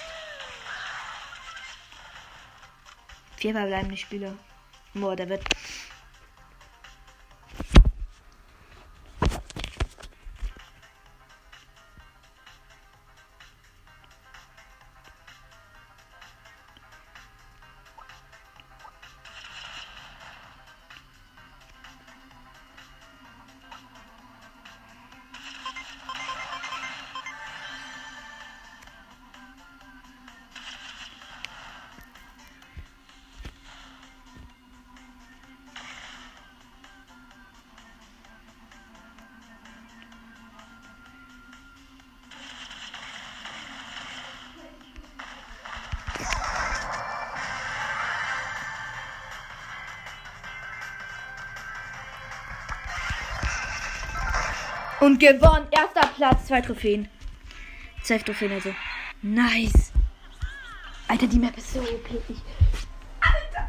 Vier 3.36 3.52
verbleibende 3.52 3.96
Spieler. 3.96 4.34
Boah, 4.92 5.14
da 5.16 5.28
wird. 5.28 5.44
Und 55.00 55.18
gewonnen. 55.18 55.66
Erster 55.70 56.06
Platz, 56.14 56.46
zwei 56.46 56.60
Trophäen. 56.60 57.08
Zwölf 58.02 58.22
Trophäen 58.22 58.52
also. 58.52 58.74
Nice. 59.22 59.92
Alter, 61.08 61.26
die 61.26 61.38
Map 61.38 61.56
ist 61.56 61.72
so 61.72 61.80
OP. 61.80 62.08
Ich, 62.28 62.36
Alter. 63.20 63.68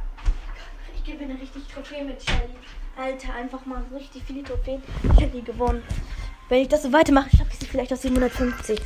Ich 0.95 1.03
gewinne 1.03 1.39
richtig 1.39 1.63
Trophäen 1.73 2.07
mit 2.07 2.21
Shelly. 2.21 2.55
Alter, 2.97 3.33
einfach 3.33 3.65
mal 3.65 3.83
richtig 3.93 4.23
viele 4.27 4.43
Trophäen. 4.43 4.83
Shelly 5.17 5.41
gewonnen. 5.41 5.83
Wenn 6.49 6.61
ich 6.63 6.67
das 6.67 6.83
so 6.83 6.91
weitermache, 6.91 7.29
schaffe 7.29 7.51
ich 7.51 7.59
sie 7.59 7.65
vielleicht 7.65 7.93
auf 7.93 7.99
750. 7.99 8.79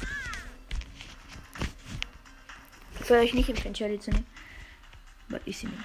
Ich 3.01 3.09
will 3.09 3.17
euch 3.17 3.33
nicht 3.33 3.49
empfehlen, 3.49 3.75
Shelly 3.75 3.99
zu 3.99 4.11
nehmen. 4.11 4.25
Aber 5.29 5.39
ich 5.45 5.57
sie 5.57 5.67
nehme. 5.67 5.83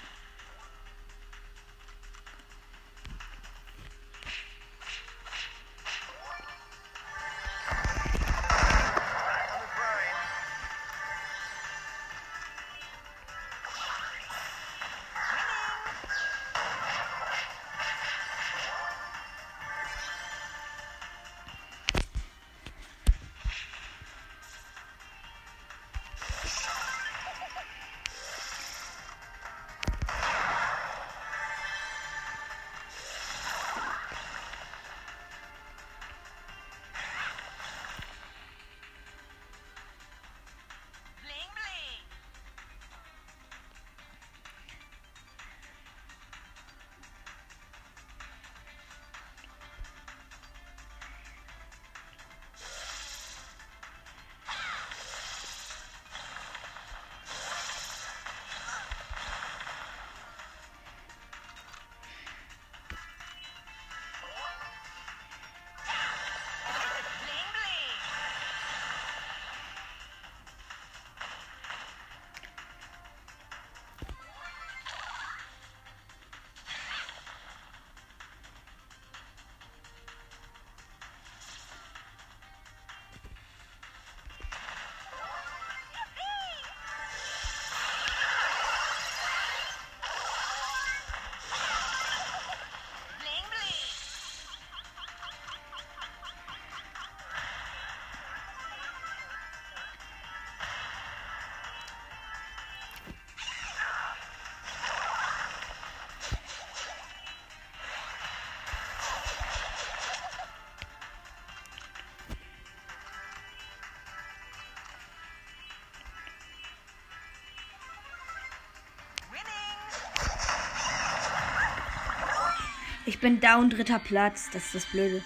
Ich 123.11 123.19
bin 123.19 123.41
down, 123.41 123.71
dritter 123.71 123.99
Platz. 123.99 124.51
Das 124.53 124.67
ist 124.67 124.75
das 124.77 124.85
Blöde. 124.87 125.21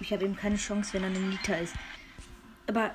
Ich 0.00 0.12
habe 0.12 0.26
eben 0.26 0.36
keine 0.36 0.56
Chance, 0.56 0.92
wenn 0.92 1.04
er 1.04 1.08
ein 1.08 1.30
Liter 1.30 1.58
ist. 1.58 1.72
Aber 2.66 2.90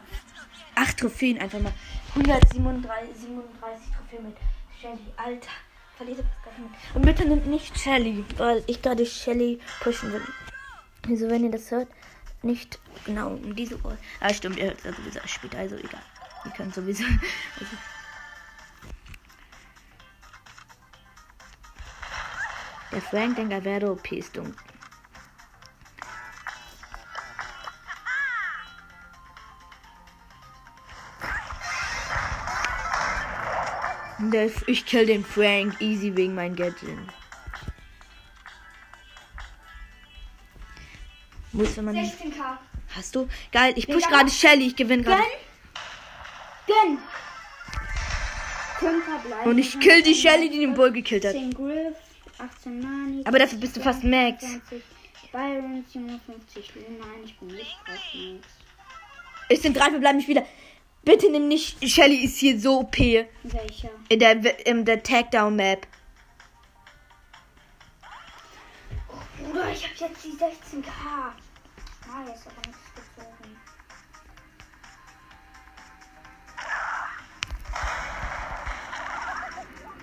acht 0.76 1.00
Trophäen 1.00 1.40
einfach 1.40 1.60
mal. 1.60 1.74
137 2.14 3.22
37 3.22 3.88
Trophäen 3.98 4.24
mit 4.24 4.38
Shelly. 4.80 5.00
Alter, 5.18 5.50
verliere 5.96 6.18
das. 6.18 6.94
Und 6.94 7.02
bitte 7.08 7.28
nimmt 7.28 7.48
nicht 7.48 7.76
Shelly, 7.80 8.24
weil 8.38 8.64
ich 8.68 8.84
gerade 8.84 9.04
Shelly 9.04 9.60
pushen 9.80 10.14
will. 10.14 10.22
Also 11.10 11.28
wenn 11.28 11.46
ihr 11.46 11.52
das 11.52 11.72
hört, 11.72 11.88
nicht 12.44 12.78
genau 13.04 13.30
um 13.30 13.56
diese 13.56 13.78
Uhr. 13.78 13.98
Ah, 14.20 14.32
stimmt, 14.32 14.58
ihr 14.60 14.66
hört 14.66 14.86
es 14.86 14.96
sowieso 14.96 15.20
später, 15.26 15.58
also 15.58 15.76
egal. 15.76 16.04
Ihr 16.46 16.52
könnt 16.52 16.76
sowieso. 16.76 17.04
Also, 17.60 17.76
Frank 23.10 23.36
denkt, 23.36 23.54
er 23.54 23.64
wäre 23.64 23.92
OP 23.92 24.12
ist 24.12 24.36
dumm. 24.36 24.54
Ich 34.66 34.86
kill 34.86 35.06
den 35.06 35.24
Frank 35.24 35.80
easy 35.80 36.16
wegen 36.16 36.36
meinem 36.36 36.56
Gadget. 36.56 36.98
Muss 41.54 41.78
man. 41.78 41.96
16k. 41.96 42.58
Hast 42.96 43.16
du? 43.16 43.30
Geil, 43.52 43.74
ich 43.76 43.88
push 43.88 44.04
gerade 44.04 44.30
Shelly, 44.30 44.68
ich 44.68 44.76
gewinne 44.76 45.04
gerade. 45.04 45.24
Gönn! 46.66 46.98
5 48.80 49.06
bleiben. 49.24 49.50
Und 49.50 49.58
ich 49.58 49.80
kill 49.80 50.02
die 50.02 50.14
Shelly, 50.14 50.50
die 50.50 50.60
den 50.60 50.74
Bull 50.74 50.92
gekillt 50.92 51.26
hat. 51.26 51.32
10 51.32 51.54
Griff, 51.54 51.74
18 51.74 51.76
Nani. 51.76 51.87
Aber 53.28 53.40
dafür 53.40 53.60
bist 53.60 53.76
du 53.76 53.82
fast 53.82 54.06
Max. 54.06 54.40
20, 54.42 54.82
Byron, 55.34 55.84
57 55.86 56.72
Nein, 56.98 57.08
ich 57.26 57.38
bin 57.38 57.50
nicht 57.50 57.78
fast 57.86 58.16
Max. 58.16 58.48
Es 59.50 59.62
sind 59.62 59.76
drei 59.76 59.90
verbleibende 59.90 60.24
Spieler. 60.24 60.46
Bitte 61.04 61.30
nimm 61.30 61.50
nicht. 61.50 61.78
Shelly 61.90 62.24
ist 62.24 62.38
hier 62.38 62.58
so 62.58 62.80
OP. 62.80 62.98
In 62.98 63.28
Welcher? 63.44 63.90
der, 64.10 64.66
in 64.66 64.86
der 64.86 65.04
Tagdown-Map. 65.04 65.88
Bruder, 69.44 69.72
ich 69.74 69.84
hab 69.84 70.10
jetzt 70.10 70.24
die 70.24 70.32
16k. 70.32 70.88
Ah, 70.90 71.34
jetzt 72.28 72.48
aber 72.48 72.66
nichts 72.66 72.94
gezogen. 72.96 73.58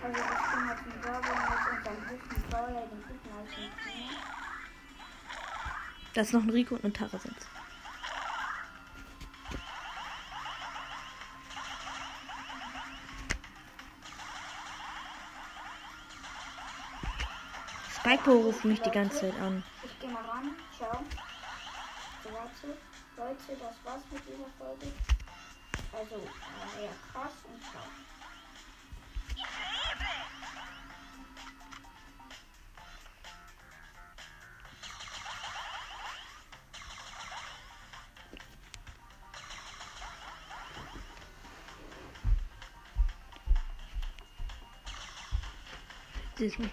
Also 0.02 0.20
ich 0.20 0.52
bin 0.52 0.68
jetzt 0.68 0.84
ein 0.84 1.04
Werbung 1.04 1.53
mit 1.74 1.88
unserem 1.88 2.18
guten 2.20 2.42
Brawler, 2.50 2.86
den 2.86 3.02
guten 3.02 3.28
alten. 3.36 3.70
Da 6.14 6.20
ist 6.20 6.32
noch 6.32 6.42
ein 6.42 6.50
Rico 6.50 6.76
und 6.76 6.84
ein 6.84 6.92
Tara 6.92 7.18
sind. 7.18 7.36
Spike 17.96 18.30
ruft 18.30 18.64
mich 18.64 18.80
die 18.82 18.90
ganze 18.90 19.20
Zeit 19.20 19.40
an. 19.40 19.64
Ich 19.82 19.98
gehe 19.98 20.10
mal 20.10 20.22
ran. 20.24 20.50
Ciao. 20.76 21.02
Leute, 22.24 22.78
Leute, 23.16 23.60
das 23.60 23.84
war's 23.84 24.02
mit 24.12 24.22
dieser 24.26 24.48
Folge. 24.58 24.92
Also, 25.92 26.16
äh, 26.16 26.84
ja, 26.84 26.90
krass 27.12 27.32
und 27.44 27.62
ciao. 27.62 27.82
diesem. 46.44 46.70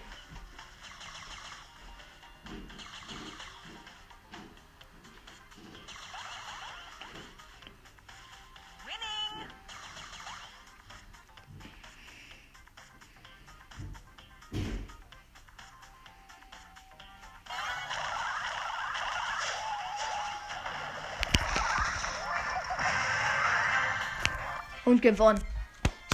Und 24.84 25.00
gewonnen. 25.00 25.42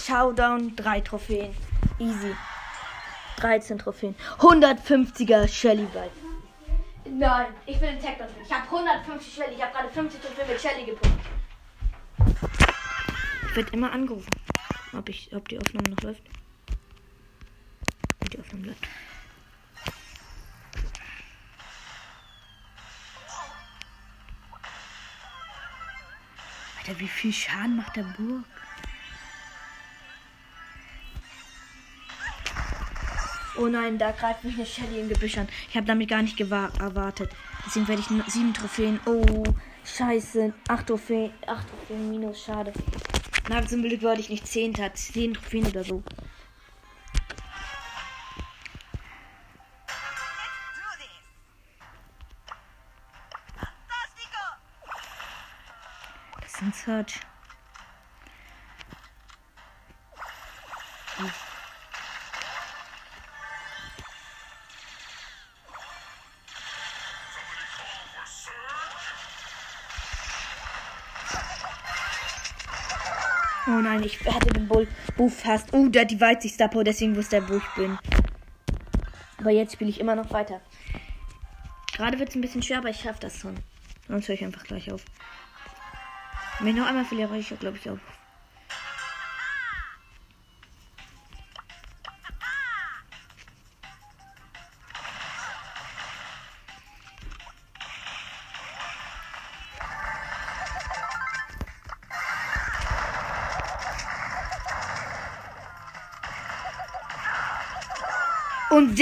Showdown, 0.07 0.77
drei 0.77 1.01
Trophäen. 1.01 1.53
Easy. 1.99 2.37
13 3.39 3.79
Trophäen. 3.79 4.15
150er 4.39 5.49
Shelly 5.49 5.87
Ball. 5.95 6.11
Nein, 7.05 7.47
ich 7.67 7.81
will 7.81 7.89
den 7.89 8.03
Tag 8.03 8.19
dafür. 8.19 8.43
Ich 8.45 8.53
habe 8.53 8.65
150 8.65 9.35
Shelly. 9.35 9.55
Ich 9.57 9.63
habe 9.63 9.73
gerade 9.73 9.89
50 9.89 10.21
Trophäen 10.21 10.49
mit 10.49 10.61
Shelly 10.61 10.85
gepumpt. 10.85 11.27
Ich 13.49 13.57
werde 13.57 13.73
immer 13.73 13.93
angerufen. 13.93 14.31
Ob, 14.97 15.09
ich, 15.09 15.35
ob 15.35 15.49
die 15.49 15.59
Aufnahme 15.59 15.91
noch 15.91 16.03
läuft. 16.03 16.23
Ob 18.21 18.31
Die 18.31 18.39
Aufnahme 18.39 18.67
läuft. 18.67 18.87
Alter, 26.79 27.01
wie 27.01 27.09
viel 27.09 27.33
Schaden 27.33 27.77
macht 27.77 27.97
der 27.97 28.03
Burg? 28.03 28.45
Oh 33.61 33.67
nein, 33.67 33.99
da 33.99 34.13
greift 34.13 34.45
mich 34.45 34.55
eine 34.55 34.65
Shelly 34.65 35.01
im 35.01 35.09
Gebüsch 35.09 35.37
an. 35.37 35.49
Ich 35.69 35.77
habe 35.77 35.85
damit 35.85 36.09
gar 36.09 36.23
nicht 36.23 36.41
erwartet. 36.41 37.31
Deswegen 37.67 37.89
werde 37.89 38.01
ich 38.01 38.09
nur 38.09 38.23
sieben 38.29 38.55
Trophäen. 38.55 39.01
Oh, 39.05 39.43
scheiße. 39.85 40.53
Acht 40.69 40.87
Trophäen. 40.87 41.33
Acht 41.45 41.67
Trophäen 41.69 42.09
minus. 42.09 42.45
Schade. 42.45 42.73
Na, 43.49 43.67
zum 43.67 43.83
Glück 43.83 44.01
wollte 44.03 44.21
ich 44.21 44.29
nicht 44.29 44.47
zehnter. 44.47 44.95
Zehn 44.95 45.35
Trophäen 45.35 45.67
oder 45.67 45.83
so. 45.83 46.05
Das 56.41 56.55
ist 56.55 56.63
ein 56.63 56.73
Search. 56.73 57.21
Ich 74.09 74.25
hatte 74.25 74.53
den 74.53 74.67
Bull 74.67 74.89
Buff 75.17 75.41
fast. 75.41 75.73
Oh, 75.73 75.89
der 75.89 76.03
hat 76.03 76.11
die 76.11 76.21
Weitsichtstapo, 76.21 76.83
deswegen 76.83 77.15
wusste 77.17 77.37
er, 77.37 77.49
wo 77.49 77.57
ich 77.57 77.69
bin. 77.77 77.99
Aber 79.39 79.51
jetzt 79.51 79.75
spiele 79.75 79.91
ich 79.91 80.01
immer 80.01 80.17
noch 80.17 80.33
weiter. 80.33 80.61
Gerade 81.95 82.19
wird 82.19 82.31
es 82.31 82.35
ein 82.35 82.41
bisschen 82.41 82.63
schwer, 82.63 82.79
aber 82.79 82.89
ich 82.89 83.01
schaffe 83.01 83.21
das 83.21 83.39
schon. 83.39 83.57
Sonst 84.09 84.29
höre 84.29 84.35
ich 84.35 84.45
einfach 84.45 84.65
gleich 84.65 84.91
auf. 84.91 85.05
Wenn 86.61 86.69
ich 86.69 86.77
noch 86.77 86.87
einmal 86.87 87.05
verliere, 87.05 87.37
ich 87.37 87.49
glaube 87.61 87.77
ich 87.77 87.91
auf. 87.91 87.99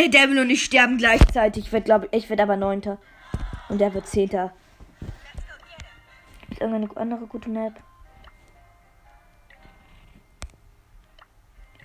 Der 0.07 0.21
Devil 0.23 0.39
und 0.39 0.51
ich 0.51 0.63
sterben 0.63 0.99
gleichzeitig. 0.99 1.67
Ich 1.67 1.73
werde, 1.73 1.85
glaube 1.85 2.09
ich, 2.13 2.31
werde 2.31 2.45
aber 2.45 2.57
Neunter. 2.57 2.99
Und 3.69 3.81
der 3.81 3.93
wird 3.93 4.07
Zehnter. 4.07 4.53
Es 6.49 6.61
irgendeine 6.61 6.97
andere 6.97 7.27
gute 7.27 7.51
Map? 7.51 7.75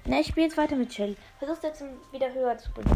Ne, 0.06 0.22
ich 0.22 0.28
spiele 0.28 0.46
jetzt 0.46 0.58
weiter 0.58 0.76
mit 0.76 0.94
Shelly. 0.94 1.18
Versuch's 1.40 1.64
jetzt 1.64 1.84
wieder 2.12 2.32
höher 2.32 2.56
zu 2.60 2.72
bringen. 2.72 2.96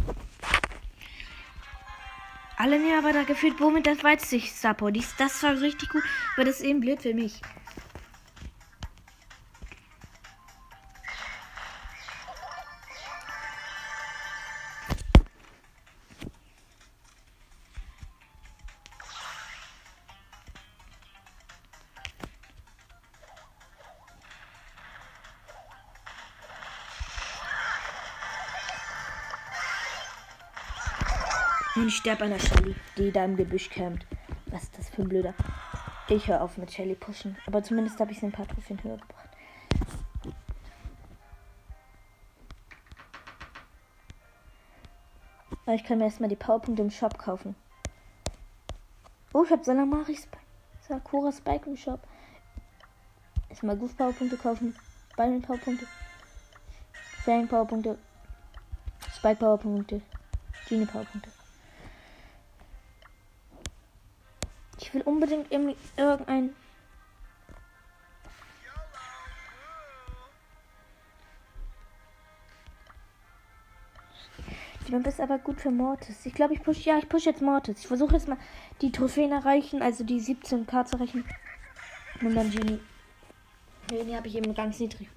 Alle 2.57 2.77
nehmen 2.77 2.99
aber 2.99 3.11
da 3.11 3.23
gefühlt 3.23 3.59
womit 3.59 3.87
das 3.87 4.03
Weitsicht 4.03 4.55
Support. 4.55 4.95
Dies, 4.95 5.15
das 5.17 5.41
war 5.41 5.59
richtig 5.59 5.89
gut, 5.89 6.03
aber 6.35 6.45
das 6.45 6.57
ist 6.57 6.65
eben 6.65 6.81
blöd 6.81 7.01
für 7.01 7.15
mich. 7.15 7.41
Und 31.75 31.87
ich 31.87 31.95
sterbe 31.97 32.23
an 32.23 32.29
der 32.29 32.39
Shelly, 32.39 32.75
die 32.97 33.11
da 33.11 33.25
im 33.25 33.35
Gebüsch 33.35 33.69
campt. 33.69 34.05
Was 34.47 34.63
ist 34.63 34.77
das 34.77 34.89
für 34.89 35.01
ein 35.01 35.09
Blöder? 35.09 35.33
Ich 36.07 36.27
höre 36.27 36.41
auf 36.41 36.57
mit 36.57 36.71
Shelly 36.71 36.95
pushen. 36.95 37.35
Aber 37.47 37.63
zumindest 37.63 37.99
habe 37.99 38.11
ich 38.11 38.23
ein 38.23 38.31
paar 38.31 38.47
Trophäen 38.47 38.81
höher 38.83 38.97
gebracht. 38.97 39.29
Aber 45.65 45.75
ich 45.75 45.83
kann 45.83 45.97
mir 45.97 46.05
erstmal 46.05 46.29
die 46.29 46.35
Powerpunkte 46.35 46.83
im 46.83 46.91
Shop 46.91 47.17
kaufen. 47.17 47.55
Oh, 49.33 49.43
ich 49.43 49.51
habe 49.51 49.63
Salamari 49.63 50.15
Spike. 50.15 50.37
Sakura 50.87 51.31
Spike 51.31 51.69
im 51.69 51.75
Shop. 51.75 51.99
Erstmal 53.49 53.75
Goof 53.75 53.97
Powerpunkte 53.97 54.37
kaufen. 54.37 54.75
Byron 55.17 55.41
Powerpunkte. 55.41 55.87
Fang 57.23 57.47
Powerpunkte. 57.47 57.97
Spike 59.13 59.37
Powerpunkte. 59.37 60.01
Genie 60.69 60.85
Powerpunkte. 60.85 61.31
Ich 64.79 64.93
will 64.93 65.01
unbedingt 65.25 65.51
irgendein. 65.97 66.55
Die 74.87 74.91
Map 74.91 75.07
ist 75.07 75.19
aber 75.19 75.39
gut 75.39 75.59
für 75.59 75.71
Mortis. 75.71 76.25
Ich 76.27 76.33
glaube, 76.33 76.53
ich 76.53 76.61
push, 76.61 76.85
ja, 76.85 76.99
ich 76.99 77.09
push 77.09 77.25
jetzt 77.25 77.41
Mortis. 77.41 77.79
Ich 77.79 77.87
versuche 77.87 78.13
jetzt 78.13 78.27
mal 78.27 78.37
die 78.81 78.91
Trophäen 78.91 79.31
erreichen, 79.31 79.81
also 79.81 80.03
die 80.03 80.21
17k 80.21 80.85
zu 80.85 80.97
erreichen. 80.97 81.25
Und 82.21 82.35
dann 82.35 82.51
Genie. 82.51 82.79
Genie 83.87 84.15
habe 84.15 84.27
ich 84.27 84.35
eben 84.35 84.53
ganz 84.53 84.79
niedrig. 84.79 85.09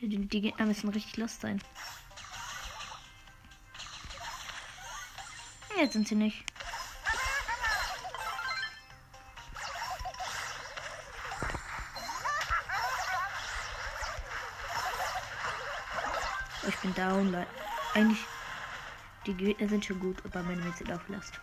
Die, 0.00 0.08
die 0.08 0.40
Gegner 0.40 0.66
müssen 0.66 0.88
richtig 0.88 1.16
lost 1.16 1.40
sein. 1.40 1.60
Jetzt 5.82 5.94
sind 5.94 6.06
sie 6.06 6.14
nicht. 6.14 6.44
Ich 16.68 16.76
bin 16.76 16.94
down, 16.94 17.32
Leute. 17.32 17.48
Eigentlich, 17.94 18.24
die 19.26 19.34
Gegner 19.34 19.68
sind 19.68 19.84
schon 19.84 19.98
gut, 19.98 20.24
aber 20.24 20.44
meine 20.44 20.64
Witze 20.64 20.84
auf 20.94 21.08
Last. 21.08 21.40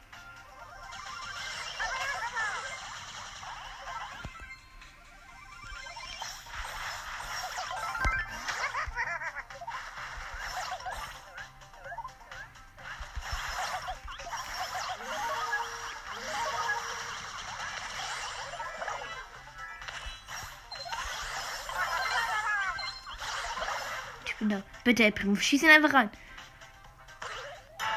Ich 24.42 24.48
da. 24.48 24.64
Bitte, 24.84 25.12
Primo, 25.12 25.36
schieß 25.36 25.64
ihn 25.64 25.70
einfach 25.70 25.94
rein. 25.94 26.10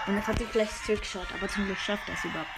Und 0.07 0.17
dann 0.17 0.27
hat 0.27 0.39
sich 0.39 0.51
gleich 0.51 0.71
Trickshot, 0.85 1.27
aber 1.33 1.49
zum 1.49 1.67
Glück 1.67 1.79
schafft 1.79 2.09
das 2.09 2.25
überhaupt. 2.25 2.49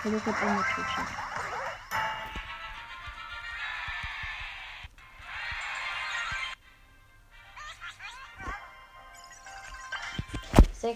Versuch 0.00 0.26
jetzt 0.26 0.42
auch 0.42 0.56
mit 0.56 0.66
Trickshot. 0.66 1.27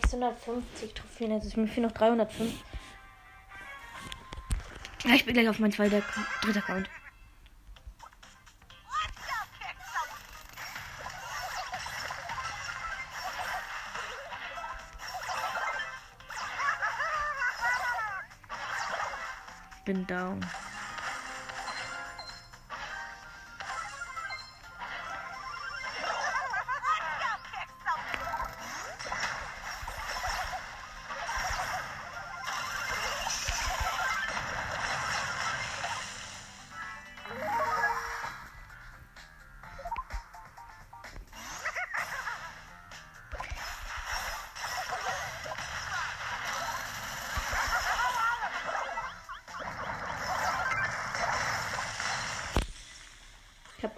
650 0.00 0.94
Trophäen, 0.94 1.32
also 1.32 1.60
mir 1.60 1.68
fehlen 1.68 1.86
noch 1.86 1.92
305. 1.92 2.52
Ja, 5.04 5.14
ich 5.14 5.24
bin 5.26 5.34
gleich 5.34 5.48
auf 5.48 5.58
mein 5.58 5.72
zweiter, 5.72 6.02
dritter 6.42 6.60
Account. 6.60 6.88
Bin 19.84 20.06
down. 20.06 20.40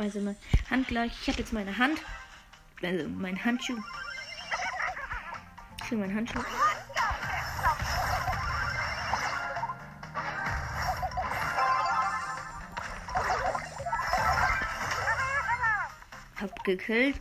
Also 0.05 0.21
meine 0.21 0.37
Hand 0.71 0.89
gleich. 0.89 1.13
Ich 1.23 1.29
habe 1.29 1.39
jetzt 1.39 1.53
meine 1.53 1.77
Hand. 1.77 1.99
Also 2.83 3.09
mein 3.09 3.43
Handschuh. 3.43 3.79
Ich 5.83 5.91
will 5.91 5.99
meinen 5.99 6.15
Handschuh. 6.15 6.41
Hab 16.41 16.65
gekillt. 16.65 17.17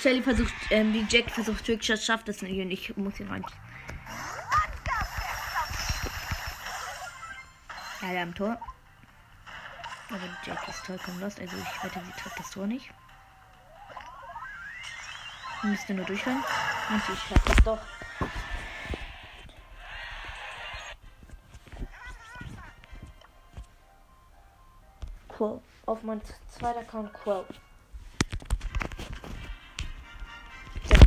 Shelly 0.00 0.22
versucht, 0.22 0.54
ähm, 0.70 0.94
die 0.94 1.06
Jack 1.10 1.30
versucht 1.30 1.66
Trickshot, 1.66 2.00
schafft 2.00 2.28
das 2.28 2.40
nicht 2.40 2.58
und 2.58 2.70
ich 2.70 2.96
muss 2.96 3.16
hier 3.16 3.28
rein. 3.28 3.44
Ja, 8.00 8.10
wir 8.10 8.20
haben 8.20 8.34
Tor. 8.34 8.58
Aber 10.08 10.20
Jack 10.44 10.66
ist 10.68 10.86
vollkommen 10.86 11.20
lost, 11.20 11.38
also 11.38 11.54
ich 11.56 11.84
wette, 11.84 12.00
sie 12.04 12.12
trifft 12.20 12.38
das 12.38 12.50
Tor 12.50 12.66
nicht. 12.66 12.90
Müsste 15.62 15.92
nur 15.92 16.06
durchhören. 16.06 16.42
Und 16.88 17.02
sie 17.04 17.16
schafft 17.16 17.48
das 17.48 17.64
doch. 17.64 17.78
Cool. 25.38 25.60
Auf 25.84 26.02
mein 26.02 26.22
zweiter 26.48 26.80
Account 26.80 27.12
Quo. 27.12 27.44
Ich 27.50 27.69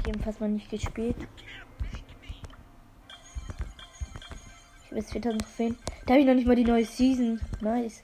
jedenfalls 0.05 0.39
mal 0.39 0.49
nicht 0.49 0.69
gespielt. 0.69 1.15
Ich 4.83 4.87
habe 4.87 4.99
jetzt 4.99 5.11
4000 5.11 5.41
Trophäen. 5.41 5.77
Da 6.05 6.13
habe 6.13 6.21
ich 6.21 6.27
noch 6.27 6.35
nicht 6.35 6.47
mal 6.47 6.55
die 6.55 6.65
neue 6.65 6.85
Season. 6.85 7.41
Nice. 7.61 8.03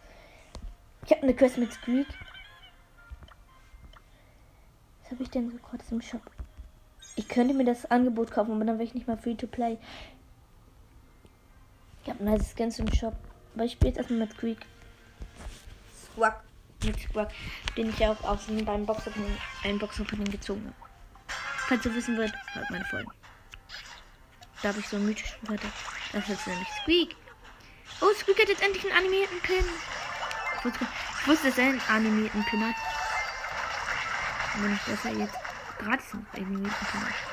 Ich 1.05 1.11
habe 1.11 1.23
eine 1.23 1.35
Quest 1.35 1.57
mit 1.57 1.71
Squeak. 1.71 2.07
Was 5.01 5.11
habe 5.11 5.23
ich 5.23 5.29
denn 5.29 5.51
so 5.51 5.57
kurz 5.57 5.91
im 5.91 6.01
Shop? 6.01 6.21
Ich 7.15 7.27
könnte 7.27 7.53
mir 7.53 7.65
das 7.65 7.85
Angebot 7.89 8.31
kaufen, 8.31 8.51
aber 8.51 8.65
dann 8.65 8.77
wäre 8.77 8.87
ich 8.87 8.93
nicht 8.93 9.07
mal 9.07 9.17
free 9.17 9.35
to 9.35 9.47
play. 9.47 9.77
Ich 12.03 12.09
habe 12.09 12.23
nice 12.23 12.53
Skins 12.55 12.79
im 12.79 12.93
Shop. 12.93 13.15
Aber 13.55 13.65
ich 13.65 13.73
spiele 13.73 13.89
jetzt 13.89 13.97
erstmal 13.97 14.19
mit 14.19 14.33
Squeak. 14.33 14.65
Squawk. 16.13 16.43
Mit 16.85 16.97
Squawk, 16.99 17.29
den 17.75 17.89
ich 17.89 18.05
auch 18.05 18.23
aus 18.23 18.45
dem 18.45 18.63
Boxopening 18.85 20.31
gezogen 20.31 20.65
habe. 20.65 20.88
Falls 21.70 21.86
ihr 21.86 21.93
wissen 21.93 22.17
wollt, 22.17 22.34
hört 22.53 22.70
meine 22.72 22.84
Folgen. 22.86 23.11
Da 24.63 24.70
habe 24.70 24.80
ich 24.80 24.88
so 24.88 24.95
einen 24.95 25.05
mythischen 25.05 25.38
Wörter. 25.47 25.67
Das 26.11 26.28
ist 26.28 26.47
nämlich 26.47 26.67
Squeak. 26.82 27.15
Oh, 28.01 28.11
Squeak 28.17 28.39
hat 28.39 28.49
jetzt 28.49 28.63
endlich 28.63 28.84
einen 28.86 29.05
animierten 29.05 29.39
Pin. 29.41 29.63
Ich 30.57 30.65
wusste, 31.28 31.49
ich 31.49 31.53
dass 31.53 31.57
er 31.59 31.65
einen 31.65 31.82
animierten 31.88 32.43
Pin 32.45 32.65
hat. 32.65 32.76
Aber 34.55 34.67
nicht, 34.67 34.88
dass 34.88 35.05
er 35.05 35.11
jetzt 35.11 35.36
gratis 35.78 36.11
einen 36.11 36.28
animierten 36.34 36.88
Pin 36.88 37.01
hat. 37.05 37.28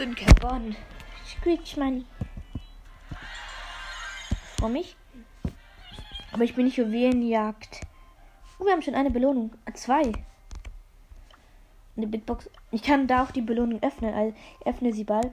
Und 0.00 0.16
gewonnen. 0.16 0.76
Screech 1.26 1.76
Money. 1.76 2.04
Freue 4.56 4.70
mich. 4.70 4.96
Aber 6.30 6.44
ich 6.44 6.54
bin 6.54 6.66
nicht 6.66 6.76
Juwelenjagd. 6.76 7.80
Oh, 8.60 8.64
wir 8.64 8.72
haben 8.72 8.82
schon 8.82 8.94
eine 8.94 9.10
Belohnung. 9.10 9.52
Ah, 9.64 9.74
Zwei. 9.74 10.12
Eine 11.96 12.06
Bitbox. 12.06 12.48
Ich 12.70 12.82
kann 12.82 13.08
da 13.08 13.24
auch 13.24 13.32
die 13.32 13.40
Belohnung 13.40 13.82
öffnen. 13.82 14.14
Also 14.14 14.36
ich 14.60 14.66
öffne 14.66 14.92
sie 14.92 15.02
bald. 15.02 15.32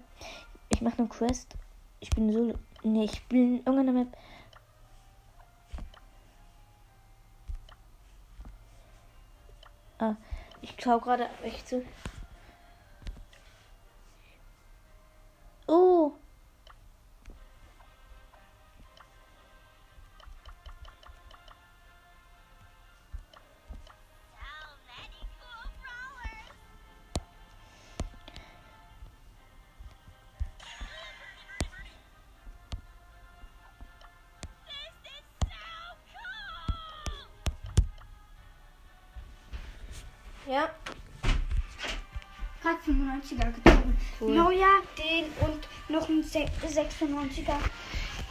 Ich 0.70 0.82
mache 0.82 0.98
eine 0.98 1.10
Quest. 1.10 1.54
Ich 2.00 2.10
bin 2.10 2.34
so. 2.34 2.56
Nee, 2.82 3.04
ich 3.06 3.24
bin 3.26 3.58
irgendeiner 3.58 3.92
Map. 3.92 4.18
Ah, 10.00 10.16
ich 10.62 10.76
schau 10.82 11.00
gerade 11.00 11.30
echt 11.44 11.68
zu. 11.68 11.78
Oh. 11.78 12.15
Ja. 40.48 40.70
Gerade 42.62 42.78
95er 42.86 43.52
gezogen. 43.52 43.98
Cool. 44.20 44.36
Neuer, 44.36 44.82
den 44.98 45.26
und 45.48 45.68
noch 45.90 46.08
ein 46.10 46.24
Se- 46.24 46.46
96er. 46.68 47.58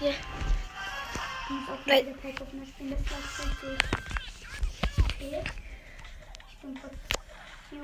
Ja. 0.01 0.11
Ich 0.11 1.51
muss 1.51 1.69
auch 1.69 1.87
Weil- 1.87 2.07
wieder 2.07 2.17
Pack 2.19 2.41
auf 2.41 2.49
einer 2.53 2.67
Spinde 2.67 2.97
Okay. 5.05 5.43
Ich 6.51 6.59
bin 6.59 6.81
kurz. 6.81 6.95
Ich 7.71 7.79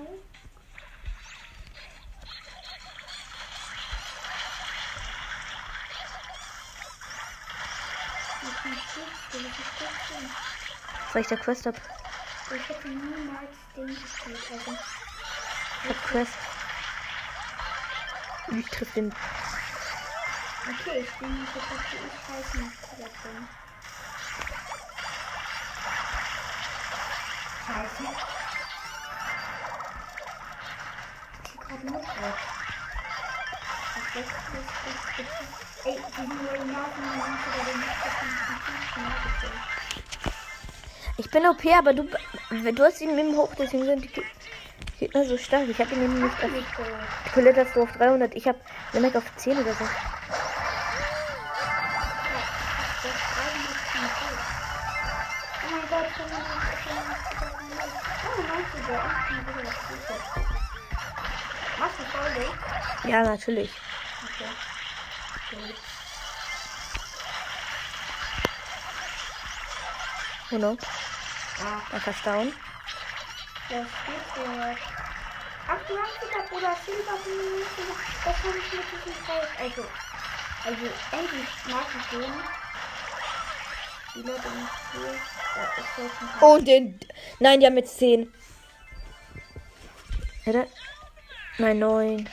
der 11.28 11.38
Quest 11.38 11.66
ab? 11.66 11.74
Ich 12.52 12.68
hätte 12.68 12.88
niemals 12.88 13.50
den 13.76 13.86
gespielt. 13.86 14.44
Also, 14.50 14.72
Ich 15.84 15.90
hab 15.90 16.04
Quest. 16.08 16.32
Ich 18.48 18.66
triff 18.70 18.92
den. 18.94 19.12
okay, 20.68 20.98
ich 21.00 21.18
bin 21.18 21.40
nicht 21.40 21.52
so 21.54 21.60
gut 21.60 21.80
wie 21.92 21.96
ich 21.96 22.28
weiß 22.28 22.54
nicht, 22.54 22.78
wer 22.96 23.06
bin. 23.06 23.48
Scheiße. 27.66 28.02
Ich 31.44 31.50
hab 31.50 31.68
gerade. 31.68 32.34
Was 33.94 34.06
ist 34.06 34.30
das? 34.52 34.64
Ist 35.18 35.30
das? 35.38 35.86
Ey, 35.86 35.96
die 35.96 36.22
im 36.22 36.72
Nasen 36.72 37.02
dann 37.04 37.38
sogar 37.44 37.64
den 37.64 37.80
gezogen. 39.24 39.60
Ich 41.16 41.30
bin 41.30 41.46
OP, 41.46 41.64
aber 41.76 41.92
du, 41.92 42.08
du 42.50 42.82
hast 42.84 43.00
ihn 43.00 43.14
mit 43.14 43.24
dem 43.26 43.36
hoch, 43.36 43.50
deswegen 43.58 43.84
sind 43.84 44.04
die 44.04 44.08
Ge- 44.08 44.24
Gegner 44.98 45.24
so 45.24 45.38
stark. 45.38 45.68
Ich 45.68 45.78
hab 45.78 45.90
ihn 45.92 46.02
eben 46.02 46.20
nicht 46.22 46.42
auf. 46.42 46.50
Colette 47.32 47.64
hast 47.64 47.76
du 47.76 47.82
auf 47.82 47.92
300. 47.92 48.34
Ich 48.34 48.46
hab 48.48 48.56
den 48.92 49.02
Mac 49.02 49.14
auf 49.14 49.24
10 49.36 49.58
oder 49.58 49.72
so. 49.72 49.84
Schreiben 53.04 53.60
ist 53.64 53.92
schon 53.92 54.10
gut. 70.76 70.99
Oh 71.62 71.64
mein 71.64 72.02
Gott, 72.02 72.14
schon 72.14 72.32
mal 72.32 72.38
Oh, 72.40 72.44
90er. 72.44 72.54
Ach, 72.86 73.04
du 73.04 73.10
voll 73.10 73.20
weg? 73.20 73.20
Ja, 73.20 73.20
natürlich. 73.20 73.20
Okay. 73.20 73.26
Gut. 73.26 73.26
Oh 73.26 73.36
no. 73.36 73.42
Ah, 73.42 73.42
Er 73.52 73.60
verstauen. 73.60 73.60
das 73.68 73.86
geht 74.06 74.24
für 74.34 74.50
98er 75.70 76.48
Bruder 76.48 76.76
Silber 76.84 77.16
Das 78.24 78.36
habe 78.42 78.58
ich 78.58 78.72
mit 78.72 78.84
diesem 79.06 79.24
Preis. 79.24 79.48
Also, 79.58 79.82
also 80.64 80.84
endlich 81.12 81.48
mag 81.68 81.86
ich 81.98 82.06
den. 82.18 82.32
Spieler, 84.10 84.34
den 84.34 84.64
ich 84.64 84.70
spiele. 84.88 85.20
Da 85.54 85.62
ist 85.82 85.98
jetzt 85.98 86.22
ein 86.22 86.42
Und 86.48 86.66
den. 86.68 87.00
Nein, 87.38 87.60
die 87.60 87.66
haben 87.66 87.76
jetzt 87.76 87.98
10. 87.98 88.32
Oder? 90.46 90.66
Nein, 91.58 91.78
9. 91.78 92.28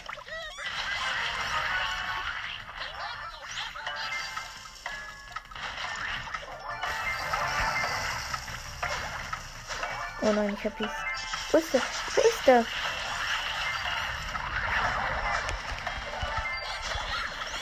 Oh 10.27 10.33
nein, 10.33 10.57
ich 10.57 10.65
hab 10.65 10.77
dies. 10.77 10.87
Wo 11.51 11.57
ist 11.57 11.73
der? 11.73 11.81
Wo 12.15 12.21
ist 12.21 12.47
der? 12.47 12.65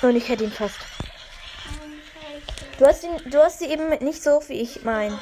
Und 0.02 0.16
ich 0.16 0.28
hätte 0.28 0.46
ihn 0.46 0.52
fast. 0.52 0.80
Du 2.80 2.86
hast 2.86 3.04
ihn, 3.04 3.18
du 3.30 3.42
hast 3.42 3.60
sie 3.60 3.66
eben 3.66 3.90
nicht 4.04 4.24
so 4.24 4.42
wie 4.48 4.62
ich 4.62 4.84
mein. 4.84 5.18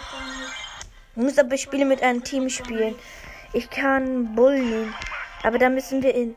Du 1.15 1.21
musst 1.21 1.37
aber 1.37 1.57
Spiele 1.57 1.85
mit 1.85 2.01
einem 2.01 2.23
Team 2.23 2.49
spielen. 2.49 2.95
Ich 3.51 3.69
kann 3.69 4.35
Bull 4.35 4.59
nehmen. 4.59 4.95
Aber 5.43 5.59
da 5.59 5.69
müssen 5.69 6.01
wir 6.01 6.15
in 6.15 6.35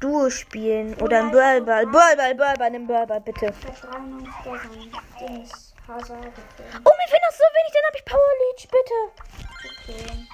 Duo 0.00 0.30
spielen. 0.30 0.94
Oder 0.94 1.24
ein 1.24 1.30
Ballball. 1.30 1.86
Ballball, 1.86 2.34
Ballball, 2.34 2.70
nimm 2.70 2.86
Ballball, 2.86 3.20
bitte. 3.20 3.52
Ich 5.90 5.96
hab 5.96 6.02
93er 6.02 6.06
sein 6.06 6.22
Dings. 6.22 6.30
Hazard 6.30 6.34
gefunden. 6.34 6.84
Oh, 6.84 6.90
mir 6.90 7.08
fehlt 7.08 7.22
noch 7.22 7.36
so 7.36 7.44
wenig, 7.44 7.72
dann 7.72 7.84
habe 7.86 7.96
ich 7.96 8.04
Power 8.04 8.32
Leech, 8.40 8.68
bitte. 8.68 8.94
Okay. 9.64 10.26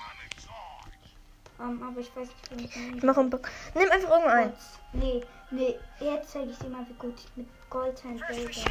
Ähm, 1.59 1.82
aber 1.82 2.00
ich 2.00 2.16
weiß 2.16 2.28
nicht, 2.28 2.50
wie 2.50 2.64
ich 2.64 2.96
Ich 2.96 3.02
mache 3.02 3.20
einen 3.20 3.30
Bock. 3.30 3.48
Nimm 3.74 3.90
einfach 3.90 4.11
irgendeinen. 4.11 4.52
Nee, 4.92 5.24
nee, 5.50 5.78
jetzt 6.00 6.32
zeige 6.32 6.50
ich 6.50 6.59
dir 6.59 6.68
mal, 6.68 6.86
wie 6.88 6.94
gut 6.94 7.18
ich 7.18 7.36
mit 7.36 7.48
Baby. 7.70 8.52
Scheiße. 8.52 8.66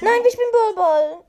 Nein, 0.00 0.22
wir 0.22 0.30
spielen 0.30 0.52
Ballball. 0.52 1.24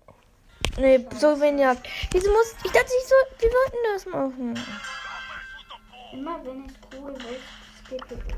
Nee, 0.77 1.07
so 1.17 1.39
wenig. 1.41 1.77
Wieso 2.11 2.31
muss. 2.31 2.55
Ich 2.63 2.71
dachte, 2.71 2.91
ich 3.01 3.07
so, 3.07 3.15
wir 3.39 3.49
wollten 3.49 3.77
das 3.93 4.05
machen. 4.05 4.65
Immer 6.13 6.45
wenn 6.45 6.65
es 6.65 6.73
cool 6.93 7.13
wird, 7.13 7.41
skippe 7.85 8.15
ich. 8.15 8.35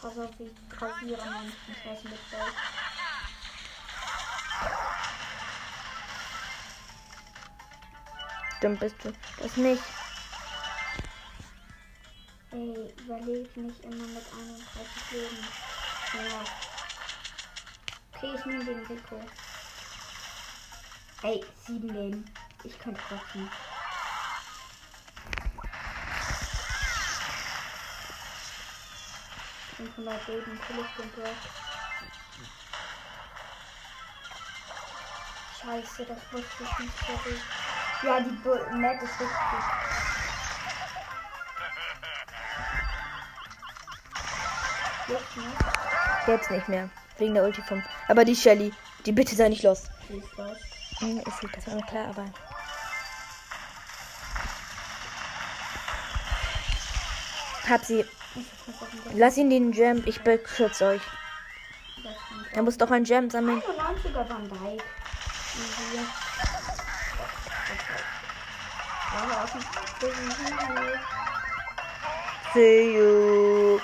Pass 0.00 0.18
auf, 0.18 0.30
ich 0.38 0.80
rasiere 0.80 1.18
manchmal. 1.18 1.52
Ich 1.68 1.90
weiß 1.90 2.04
nicht, 2.04 2.22
was. 2.32 2.97
Dumm 8.60 8.76
bist 8.76 8.96
du. 9.04 9.12
Das 9.40 9.56
nicht. 9.56 9.82
Ey, 12.50 12.94
überleg 13.04 13.56
nicht 13.56 13.84
immer 13.84 14.06
mit 14.08 14.24
31 14.32 15.10
Leben. 15.12 15.46
Ja. 16.14 16.44
Okay, 18.14 18.34
ich 18.34 18.44
nehme 18.46 18.64
den 18.64 18.86
Rico. 18.86 19.20
Ey, 21.22 21.44
7 21.66 21.88
Leben. 21.88 22.34
Ich 22.64 22.78
könnte 22.80 23.00
kotzen. 23.02 23.48
Leben, 30.26 30.60
ich 30.82 31.02
den 31.02 31.10
Brock. 31.12 31.67
Scheiße, 35.68 36.06
das 36.06 36.16
wusste 36.32 36.62
ich 36.64 36.78
nicht, 36.78 36.92
sorry. 37.06 37.36
Ja, 38.02 38.20
die 38.20 38.30
Bu 38.42 38.54
Net 38.78 39.02
ist 39.02 39.20
richtig. 39.20 39.64
Jetzt 45.08 45.36
nicht. 45.36 46.26
Jetzt 46.26 46.50
nicht 46.50 46.68
mehr. 46.68 46.88
Wegen 47.18 47.34
der 47.34 47.44
Ulti 47.44 47.60
vom. 47.62 47.82
Aber 48.08 48.24
die 48.24 48.34
Shelly. 48.34 48.72
Die 49.04 49.12
bitte 49.12 49.36
sei 49.36 49.50
nicht 49.50 49.62
los. 49.62 49.82
Sie 50.08 50.16
ist 50.16 50.36
los. 50.38 50.56
Hm, 51.00 51.18
Ist 51.18 51.40
sie, 51.40 51.48
das 51.54 51.66
war 51.66 51.74
mir 51.74 51.82
klar, 51.82 52.08
aber. 52.08 52.24
Hab 57.68 57.84
sie. 57.84 58.06
Lass 59.12 59.36
ihn 59.36 59.50
den 59.50 59.72
Jam. 59.72 60.02
Ich 60.06 60.22
beschütze 60.22 60.86
euch. 60.86 61.02
Er 62.52 62.62
muss 62.62 62.78
doch 62.78 62.90
ein 62.90 63.04
Jam 63.04 63.28
sammeln. 63.28 63.62
91er 63.62 64.28
Van 64.30 64.48
Dijk. 64.48 64.82
Dem 65.90 66.06
See 72.54 72.96
you. 72.96 73.80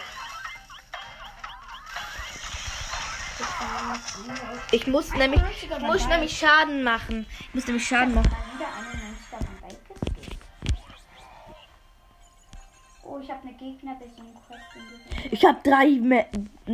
Ich 4.73 4.87
muss 4.87 5.13
nämlich. 5.15 5.41
Ich 5.63 5.79
muss 5.81 6.07
nämlich 6.07 6.39
Schaden 6.39 6.83
machen. 6.83 7.27
Ich 7.41 7.55
muss 7.55 7.67
nämlich 7.67 7.87
Schaden 7.87 8.15
machen. 8.15 8.27
Wieder 8.27 8.67
91er 8.67 9.41
Van 9.41 9.71
Dijk 9.71 9.89
gespielt. 9.89 10.39
Oh, 13.03 13.19
ich 13.19 13.31
habe 13.31 13.49
eine 13.49 13.57
Gegnerversion 13.57 14.35
Quest 14.47 15.33
Ich 15.33 15.45
habe 15.45 15.59
drei 15.63 16.27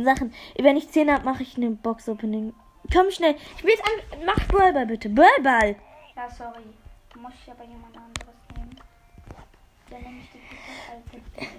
Sachen. 0.03 0.33
Wenn 0.57 0.75
ich 0.75 0.89
10 0.89 1.11
habe, 1.11 1.23
mache 1.23 1.43
ich 1.43 1.55
eine 1.55 1.69
Box-Opening. 1.71 2.53
Komm 2.93 3.09
schnell. 3.11 3.35
Ich 3.57 3.63
will 3.63 3.71
jetzt 3.71 3.83
an. 3.85 4.25
Mach 4.25 4.39
Ballball 4.47 4.85
bitte. 4.85 5.09
Ballball. 5.09 5.75
Ja, 6.15 6.29
sorry. 6.29 6.63
Muss 7.15 7.33
ich 7.45 7.51
aber 7.51 7.63
jemand 7.63 7.95
anderes 7.95 8.35
nehmen. 8.55 8.75
Der 9.89 9.99
nämlich 9.99 10.27
die 10.31 10.39
gute 10.39 10.91
alte. 10.91 11.51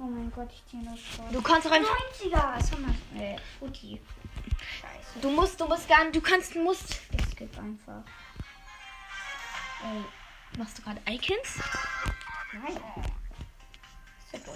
Oh 0.00 0.04
mein 0.04 0.30
Gott, 0.30 0.48
ich 0.52 0.64
ziehe 0.66 0.82
das 0.84 1.00
vor. 1.00 1.26
Du 1.32 1.42
kannst 1.42 1.66
auch 1.66 1.72
einfach. 1.72 1.90
90er! 2.22 2.56
Was 2.56 2.72
haben 2.72 2.94
wir? 3.12 3.20
Äh, 3.22 3.36
Uti. 3.60 4.00
Scheiße. 4.80 5.18
Du 5.20 5.30
musst, 5.30 5.60
du 5.60 5.66
musst 5.66 5.88
gar 5.88 6.04
nicht. 6.04 6.14
Du 6.14 6.20
kannst, 6.20 6.54
musst. 6.54 7.00
Ich 7.16 7.24
skipp 7.32 7.58
einfach. 7.58 8.02
Ey, 9.82 10.04
Machst 10.56 10.78
du 10.78 10.82
gerade 10.82 11.00
Icons? 11.08 11.58
nein. 12.52 12.76
Ist 12.76 14.32
ja 14.32 14.38
dumm. 14.44 14.54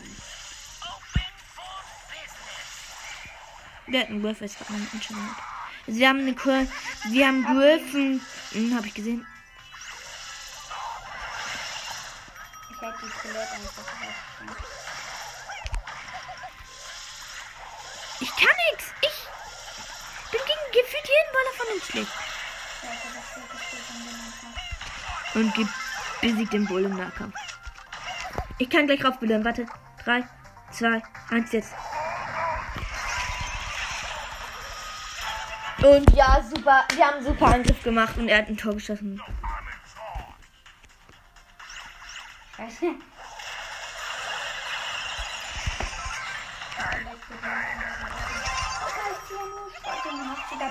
Open 3.94 4.20
for 4.20 4.30
business. 4.30 4.52
Der 4.56 4.60
hat 4.60 4.66
gerade 4.68 4.72
mein 4.80 4.88
Internet. 4.92 5.36
Sie 5.86 6.08
haben 6.08 6.18
eine 6.20 6.34
Kur 6.34 6.66
Sie 7.10 7.26
haben 7.26 7.44
Griffen. 7.44 8.20
Hm, 8.52 8.76
hab 8.76 8.84
ich 8.86 8.94
gesehen. 8.94 9.26
Ich 12.70 12.80
hätte 12.80 12.94
die 13.02 13.10
Colette 13.28 13.52
einfach. 13.52 13.84
Ich 18.20 18.30
kann 18.36 18.56
nix. 18.70 18.84
Ich 19.02 20.30
bin 20.30 20.40
gegen 20.46 20.84
gefühlt 20.84 21.08
jeden 21.08 21.32
Baller 21.32 21.54
von 21.56 21.66
uns 21.74 21.86
schlecht. 21.86 22.12
Und 25.34 25.54
ge- 25.54 25.66
besiegt 26.20 26.52
den 26.52 26.66
Bull 26.66 26.84
im 26.84 26.96
Nahkampf. 26.96 27.34
Ich 28.58 28.70
kann 28.70 28.86
gleich 28.86 29.04
raufbildern. 29.04 29.44
Warte. 29.44 29.66
3, 30.04 30.24
2, 30.72 31.02
1 31.30 31.52
jetzt. 31.52 31.72
Und 35.82 36.14
ja, 36.14 36.40
super. 36.48 36.84
Wir 36.94 37.06
haben 37.06 37.16
einen 37.16 37.26
super 37.26 37.46
Angriff 37.46 37.82
gemacht 37.82 38.16
und 38.16 38.28
er 38.28 38.38
hat 38.38 38.48
ein 38.48 38.56
Tor 38.56 38.74
geschossen. 38.74 39.20
Scheiße. 42.56 42.94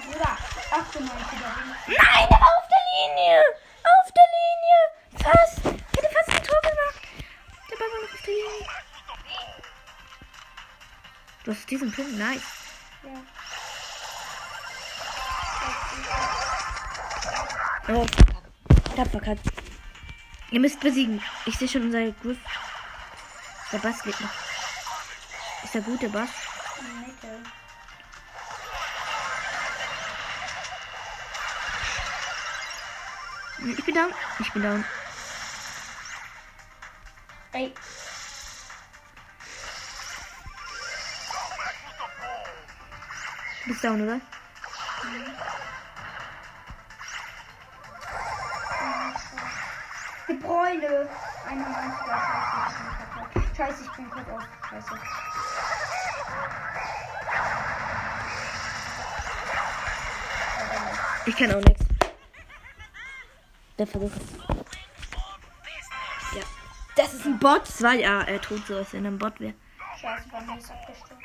Bruder. 0.01 0.37
98er 0.71 1.01
Nein, 1.87 2.27
er 2.29 2.39
war 2.39 2.47
auf 2.57 2.67
der 2.69 2.83
Linie. 2.95 3.43
Auf 3.83 4.11
der 4.15 4.27
Linie. 4.37 4.77
Fast. 5.21 5.65
Hätte 5.65 6.09
fast 6.13 6.29
ein 6.29 6.43
Tor 6.43 6.61
gemacht. 6.61 7.01
Der 7.69 7.75
Ball 7.75 7.87
war 7.91 8.01
noch 8.01 8.13
auf 8.13 8.21
der 8.21 8.33
Linie. 8.33 8.67
Du 11.43 11.51
hast 11.51 11.69
diesen 11.69 11.91
Punkt. 11.91 12.17
Nice. 12.17 12.41
Ja. 13.03 13.40
Oh. 17.87 18.05
Ich 18.93 18.99
hab 18.99 19.09
verkackt. 19.09 19.45
Ihr 20.51 20.59
müsst 20.59 20.79
besiegen. 20.79 21.21
Ich 21.45 21.57
sehe 21.57 21.67
schon 21.67 21.83
unser 21.83 22.11
Griff. 22.11 22.37
Der 23.71 23.77
Bass 23.79 24.03
geht 24.03 24.19
noch. 24.19 24.29
Ist 25.63 25.73
der 25.73 25.81
gute 25.81 26.09
Bass? 26.09 26.29
Ich 33.77 33.85
bin 33.85 33.95
down. 33.95 34.13
Ich 34.39 34.51
bin 34.51 34.63
down. 34.63 34.85
Ey, 37.53 37.73
Du 43.63 43.69
bist 43.69 43.83
down, 43.83 44.01
oder? 44.01 44.19
Bräune. 50.41 51.09
91er. 51.47 52.17
Scheiße, 53.55 53.83
ich 53.83 53.91
bin 53.91 54.09
kurz 54.09 54.29
auf. 54.29 54.43
Scheiße. 54.69 54.93
Ich 61.25 61.37
kann 61.37 61.51
auch 61.51 61.61
nichts. 61.61 61.85
Der 63.77 63.87
Versuch. 63.87 64.11
Ja. 66.33 66.41
Das 66.95 67.13
ist 67.13 67.25
ein 67.25 67.37
Bot. 67.39 67.61
Das 67.67 67.81
war 67.81 67.93
ja, 67.93 68.21
er 68.21 68.41
tut 68.41 68.65
so, 68.65 68.77
als 68.77 68.93
wenn 68.93 69.05
er 69.05 69.11
ein 69.11 69.19
Bot 69.19 69.39
wäre. 69.39 69.53
Scheiße, 69.99 70.29
bei 70.29 70.41
mir 70.41 70.57
ist 70.57 70.71
abgestimmt. 70.71 71.21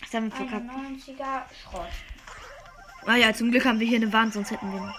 Das 0.00 0.14
haben 0.14 0.30
wir 0.30 0.36
verkackt. 0.36 0.70
91er 0.70 1.42
Schrott. 1.62 1.88
Ah 3.06 3.16
ja, 3.16 3.32
zum 3.32 3.50
Glück 3.50 3.64
haben 3.64 3.80
wir 3.80 3.86
hier 3.86 3.98
eine 3.98 4.12
Wand, 4.12 4.32
sonst 4.32 4.50
hätten 4.50 4.72
wir 4.72 4.80
noch. 4.80 4.98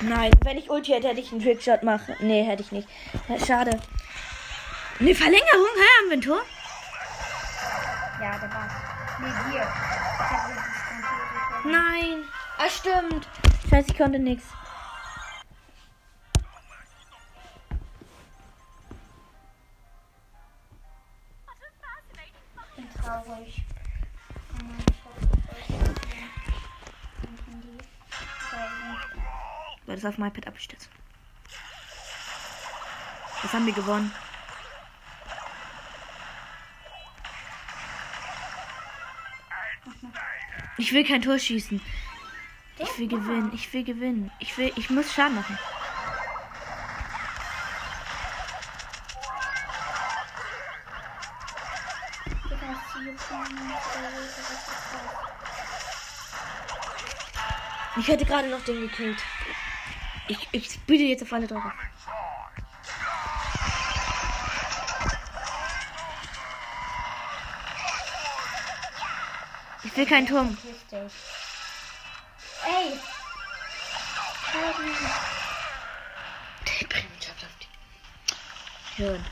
Nein, 0.00 0.32
wenn 0.44 0.58
ich 0.58 0.68
Ulti 0.68 0.92
hätte, 0.92 1.08
hätte 1.08 1.20
ich 1.20 1.30
einen 1.30 1.42
Trickshot 1.42 1.82
machen. 1.84 2.16
Nee, 2.20 2.42
hätte 2.42 2.62
ich 2.62 2.72
nicht. 2.72 2.88
Schade. 3.46 3.78
Eine 4.98 5.14
Verlängerung? 5.14 5.68
Hä, 5.76 6.12
ein 6.12 6.20
Tor? 6.20 6.42
Ja, 8.20 8.38
der 8.38 8.52
war's. 8.52 8.72
Nee, 9.20 9.58
getroffen. 9.58 10.56
Nein. 11.64 12.24
Ah, 12.58 12.68
stimmt. 12.68 13.28
Scheiße, 13.70 13.90
ich 13.90 13.98
konnte 13.98 14.18
nix. 14.18 14.44
Handy. 23.42 23.64
Weil 29.86 29.96
das 29.96 30.04
auf 30.04 30.18
mein 30.18 30.30
iPad 30.30 30.46
abstürzt. 30.48 30.88
Das 33.42 33.52
haben 33.52 33.66
wir 33.66 33.72
gewonnen. 33.72 34.12
Ich 40.78 40.92
will 40.92 41.04
kein 41.04 41.22
Tor 41.22 41.38
schießen. 41.38 41.80
Ich 42.78 42.98
will 42.98 43.08
gewinnen. 43.08 43.50
Ich 43.54 43.72
will 43.72 43.84
gewinnen. 43.84 44.30
Ich 44.38 44.56
will. 44.56 44.72
Ich 44.76 44.90
muss 44.90 45.12
Schaden 45.12 45.34
machen. 45.34 45.58
Ich 58.02 58.08
hätte 58.08 58.24
gerade 58.24 58.48
noch 58.48 58.64
den 58.64 58.80
gekillt. 58.80 59.22
Ich, 60.26 60.48
ich 60.50 60.80
biete 60.80 61.04
jetzt 61.04 61.22
auf 61.22 61.32
alle 61.32 61.46
drauf. 61.46 61.62
Ich 69.84 69.96
will 69.96 70.04
keinen 70.04 70.26
Turm. 70.26 70.58
Ey! 70.90 70.98
Der 76.66 76.86
bringt 76.88 77.24
Job 77.24 77.36
auf 77.40 77.56
die. 77.60 77.68
Hören. 79.00 79.24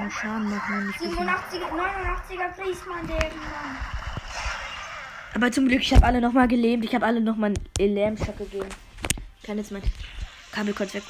Einen 0.00 0.10
Schaden 0.10 0.50
machen. 0.50 0.74
wenn 0.78 0.90
ich 0.90 0.96
so 0.98 1.04
viel- 1.04 1.28
87er, 1.28 1.70
89er 1.72 2.48
Griezmann, 2.56 3.06
der 3.06 3.16
Mann. 3.16 3.76
Aber 5.34 5.50
zum 5.52 5.66
Glück, 5.68 5.80
ich 5.80 5.92
habe 5.94 6.04
alle 6.06 6.20
nochmal 6.20 6.46
gelähmt. 6.48 6.84
Ich 6.84 6.94
habe 6.94 7.06
alle 7.06 7.20
nochmal 7.20 7.54
einen 7.78 7.94
Lärmschock 7.94 8.38
gegeben. 8.38 8.68
Ich 9.40 9.46
kann 9.46 9.58
jetzt 9.58 9.72
mein 9.72 9.82
Kabel 10.52 10.72
kurz 10.74 10.94
weg. 10.94 11.02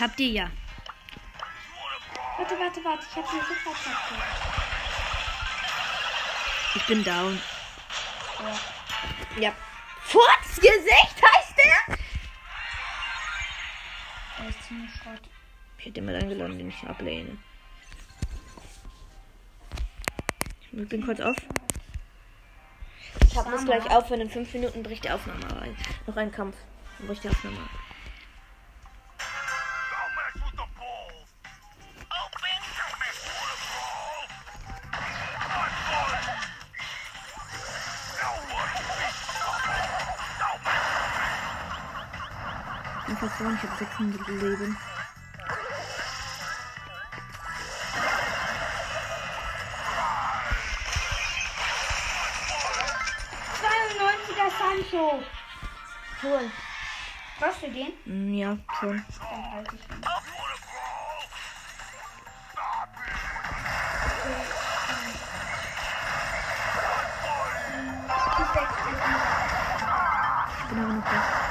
Habt 0.00 0.18
ihr 0.20 0.28
ja. 0.30 0.50
Warte, 2.50 2.62
warte, 2.64 2.84
warte. 2.84 3.06
Ich 3.08 3.16
hab 3.16 3.32
eine 3.32 3.42
Superkarte. 3.42 4.22
Ich 6.74 6.86
bin 6.86 7.04
down. 7.04 7.40
Ja. 9.36 9.40
Ja. 9.40 9.52
Furzgesicht 10.02 11.22
heißt 11.22 11.54
der? 11.56 11.96
Der 14.38 14.48
ist 14.48 14.64
ziemlich 14.66 14.90
Schrott. 14.90 15.20
Ich 15.78 15.86
hätte 15.86 16.02
mal 16.02 16.16
eingeladen, 16.16 16.58
den 16.58 16.70
ich 16.70 16.88
ablehne. 16.88 17.38
Ich 20.72 20.88
bin 20.88 21.04
kurz 21.04 21.20
auf. 21.20 21.36
Ich 23.28 23.36
hab, 23.36 23.48
muss 23.48 23.64
gleich 23.64 23.88
aufhören. 23.90 24.22
In 24.22 24.30
fünf 24.30 24.52
Minuten 24.54 24.82
bricht 24.82 25.04
die 25.04 25.10
Aufnahme 25.10 25.60
ein. 25.60 25.76
Noch 26.08 26.16
ein 26.16 26.32
Kampf. 26.32 26.56
Dann 26.98 27.06
bricht 27.06 27.22
die 27.22 27.28
Aufnahme 27.28 27.58
ab. 27.58 27.89
Verloren. 43.40 43.56
Ich 43.56 43.68
habe 43.68 43.78
600 43.78 44.28
Leben. 44.28 44.76
Sancho. 54.58 55.22
Cool. 56.22 56.50
Brauchst 57.38 57.62
du 57.62 57.70
den? 57.70 57.92
Mm, 58.04 58.34
Ja, 58.34 58.58
schon. 58.78 59.02
Dann 59.30 59.52
halte 59.52 59.74
ich 59.76 59.80
ihn. 59.88 60.04
Ich 70.58 70.68
bin 70.68 70.78
aber 70.78 70.92
noch 70.92 71.04
da. 71.04 71.49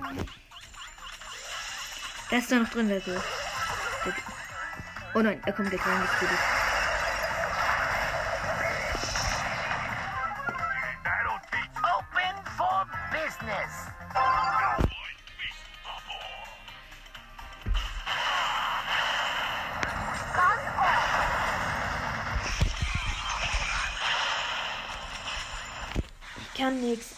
Nein. 0.00 0.24
Der 2.30 2.38
ist 2.38 2.50
da 2.50 2.56
noch 2.56 2.68
drin, 2.70 2.88
der. 2.88 3.00
Der- 3.00 3.22
Oh 5.14 5.20
nein, 5.20 5.40
er 5.44 5.52
kommt 5.52 5.68
gleich 5.70 5.86
rein, 5.86 6.00
das 6.00 6.30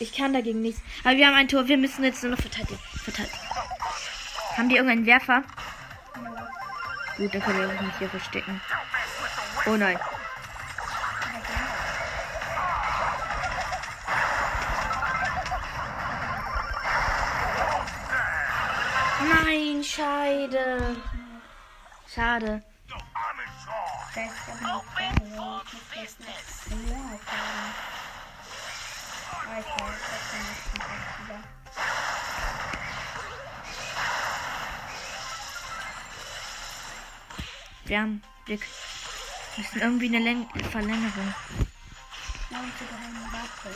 Ich 0.04 0.12
kann 0.12 0.34
dagegen 0.34 0.60
nichts. 0.60 0.82
Aber 1.02 1.16
wir 1.16 1.26
haben 1.26 1.34
ein 1.34 1.48
Tor. 1.48 1.66
Wir 1.66 1.78
müssen 1.78 2.04
jetzt 2.04 2.22
nur 2.22 2.32
noch 2.32 2.38
verteidigen. 2.38 2.78
verteidigen. 2.92 3.38
Haben 4.54 4.68
die 4.68 4.76
irgendeinen 4.76 5.06
Werfer? 5.06 5.42
Gut, 7.16 7.34
dann 7.34 7.42
können 7.42 7.58
wir 7.58 7.70
uns 7.70 7.80
nicht 7.80 7.98
hier 7.98 8.10
verstecken. 8.10 8.60
Oh 9.66 9.76
nein. 9.76 9.98
Nein, 19.26 19.82
Scheide. 19.82 20.96
Schade. 22.14 22.62
Da 24.14 24.82
Wir 37.86 38.00
haben. 38.00 38.22
Wir 38.46 38.58
müssen 39.56 39.80
irgendwie 39.80 40.06
eine 40.08 40.18
Läng 40.18 40.48
Verlängerung. 40.70 41.34
90 42.50 42.88
geheime 42.88 43.32
Waffe. 43.32 43.68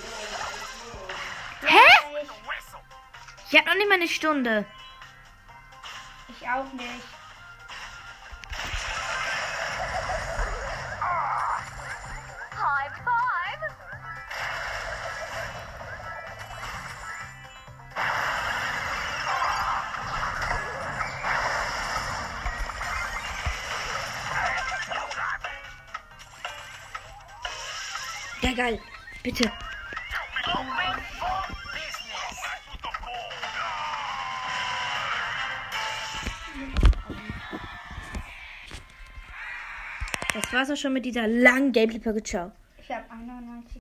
Hä? 1.66 1.76
Ich, 2.22 3.52
Ich 3.52 3.58
hab 3.58 3.66
noch 3.66 3.74
nicht 3.74 3.88
mal 3.88 3.94
eine 3.94 4.08
Stunde. 4.08 4.66
ich 6.28 6.48
auch 6.48 6.72
nicht. 6.72 7.17
Geil. 28.58 28.80
Bitte. 29.22 29.50
Das 40.34 40.52
war's 40.52 40.70
auch 40.70 40.76
schon 40.76 40.92
mit 40.92 41.04
dieser 41.04 41.26
langen 41.28 41.72
Gameplay-Folge. 41.72 42.22
Ciao. 42.22 42.52
Ich 42.78 42.90
habe 42.90 43.04
91 43.10 43.57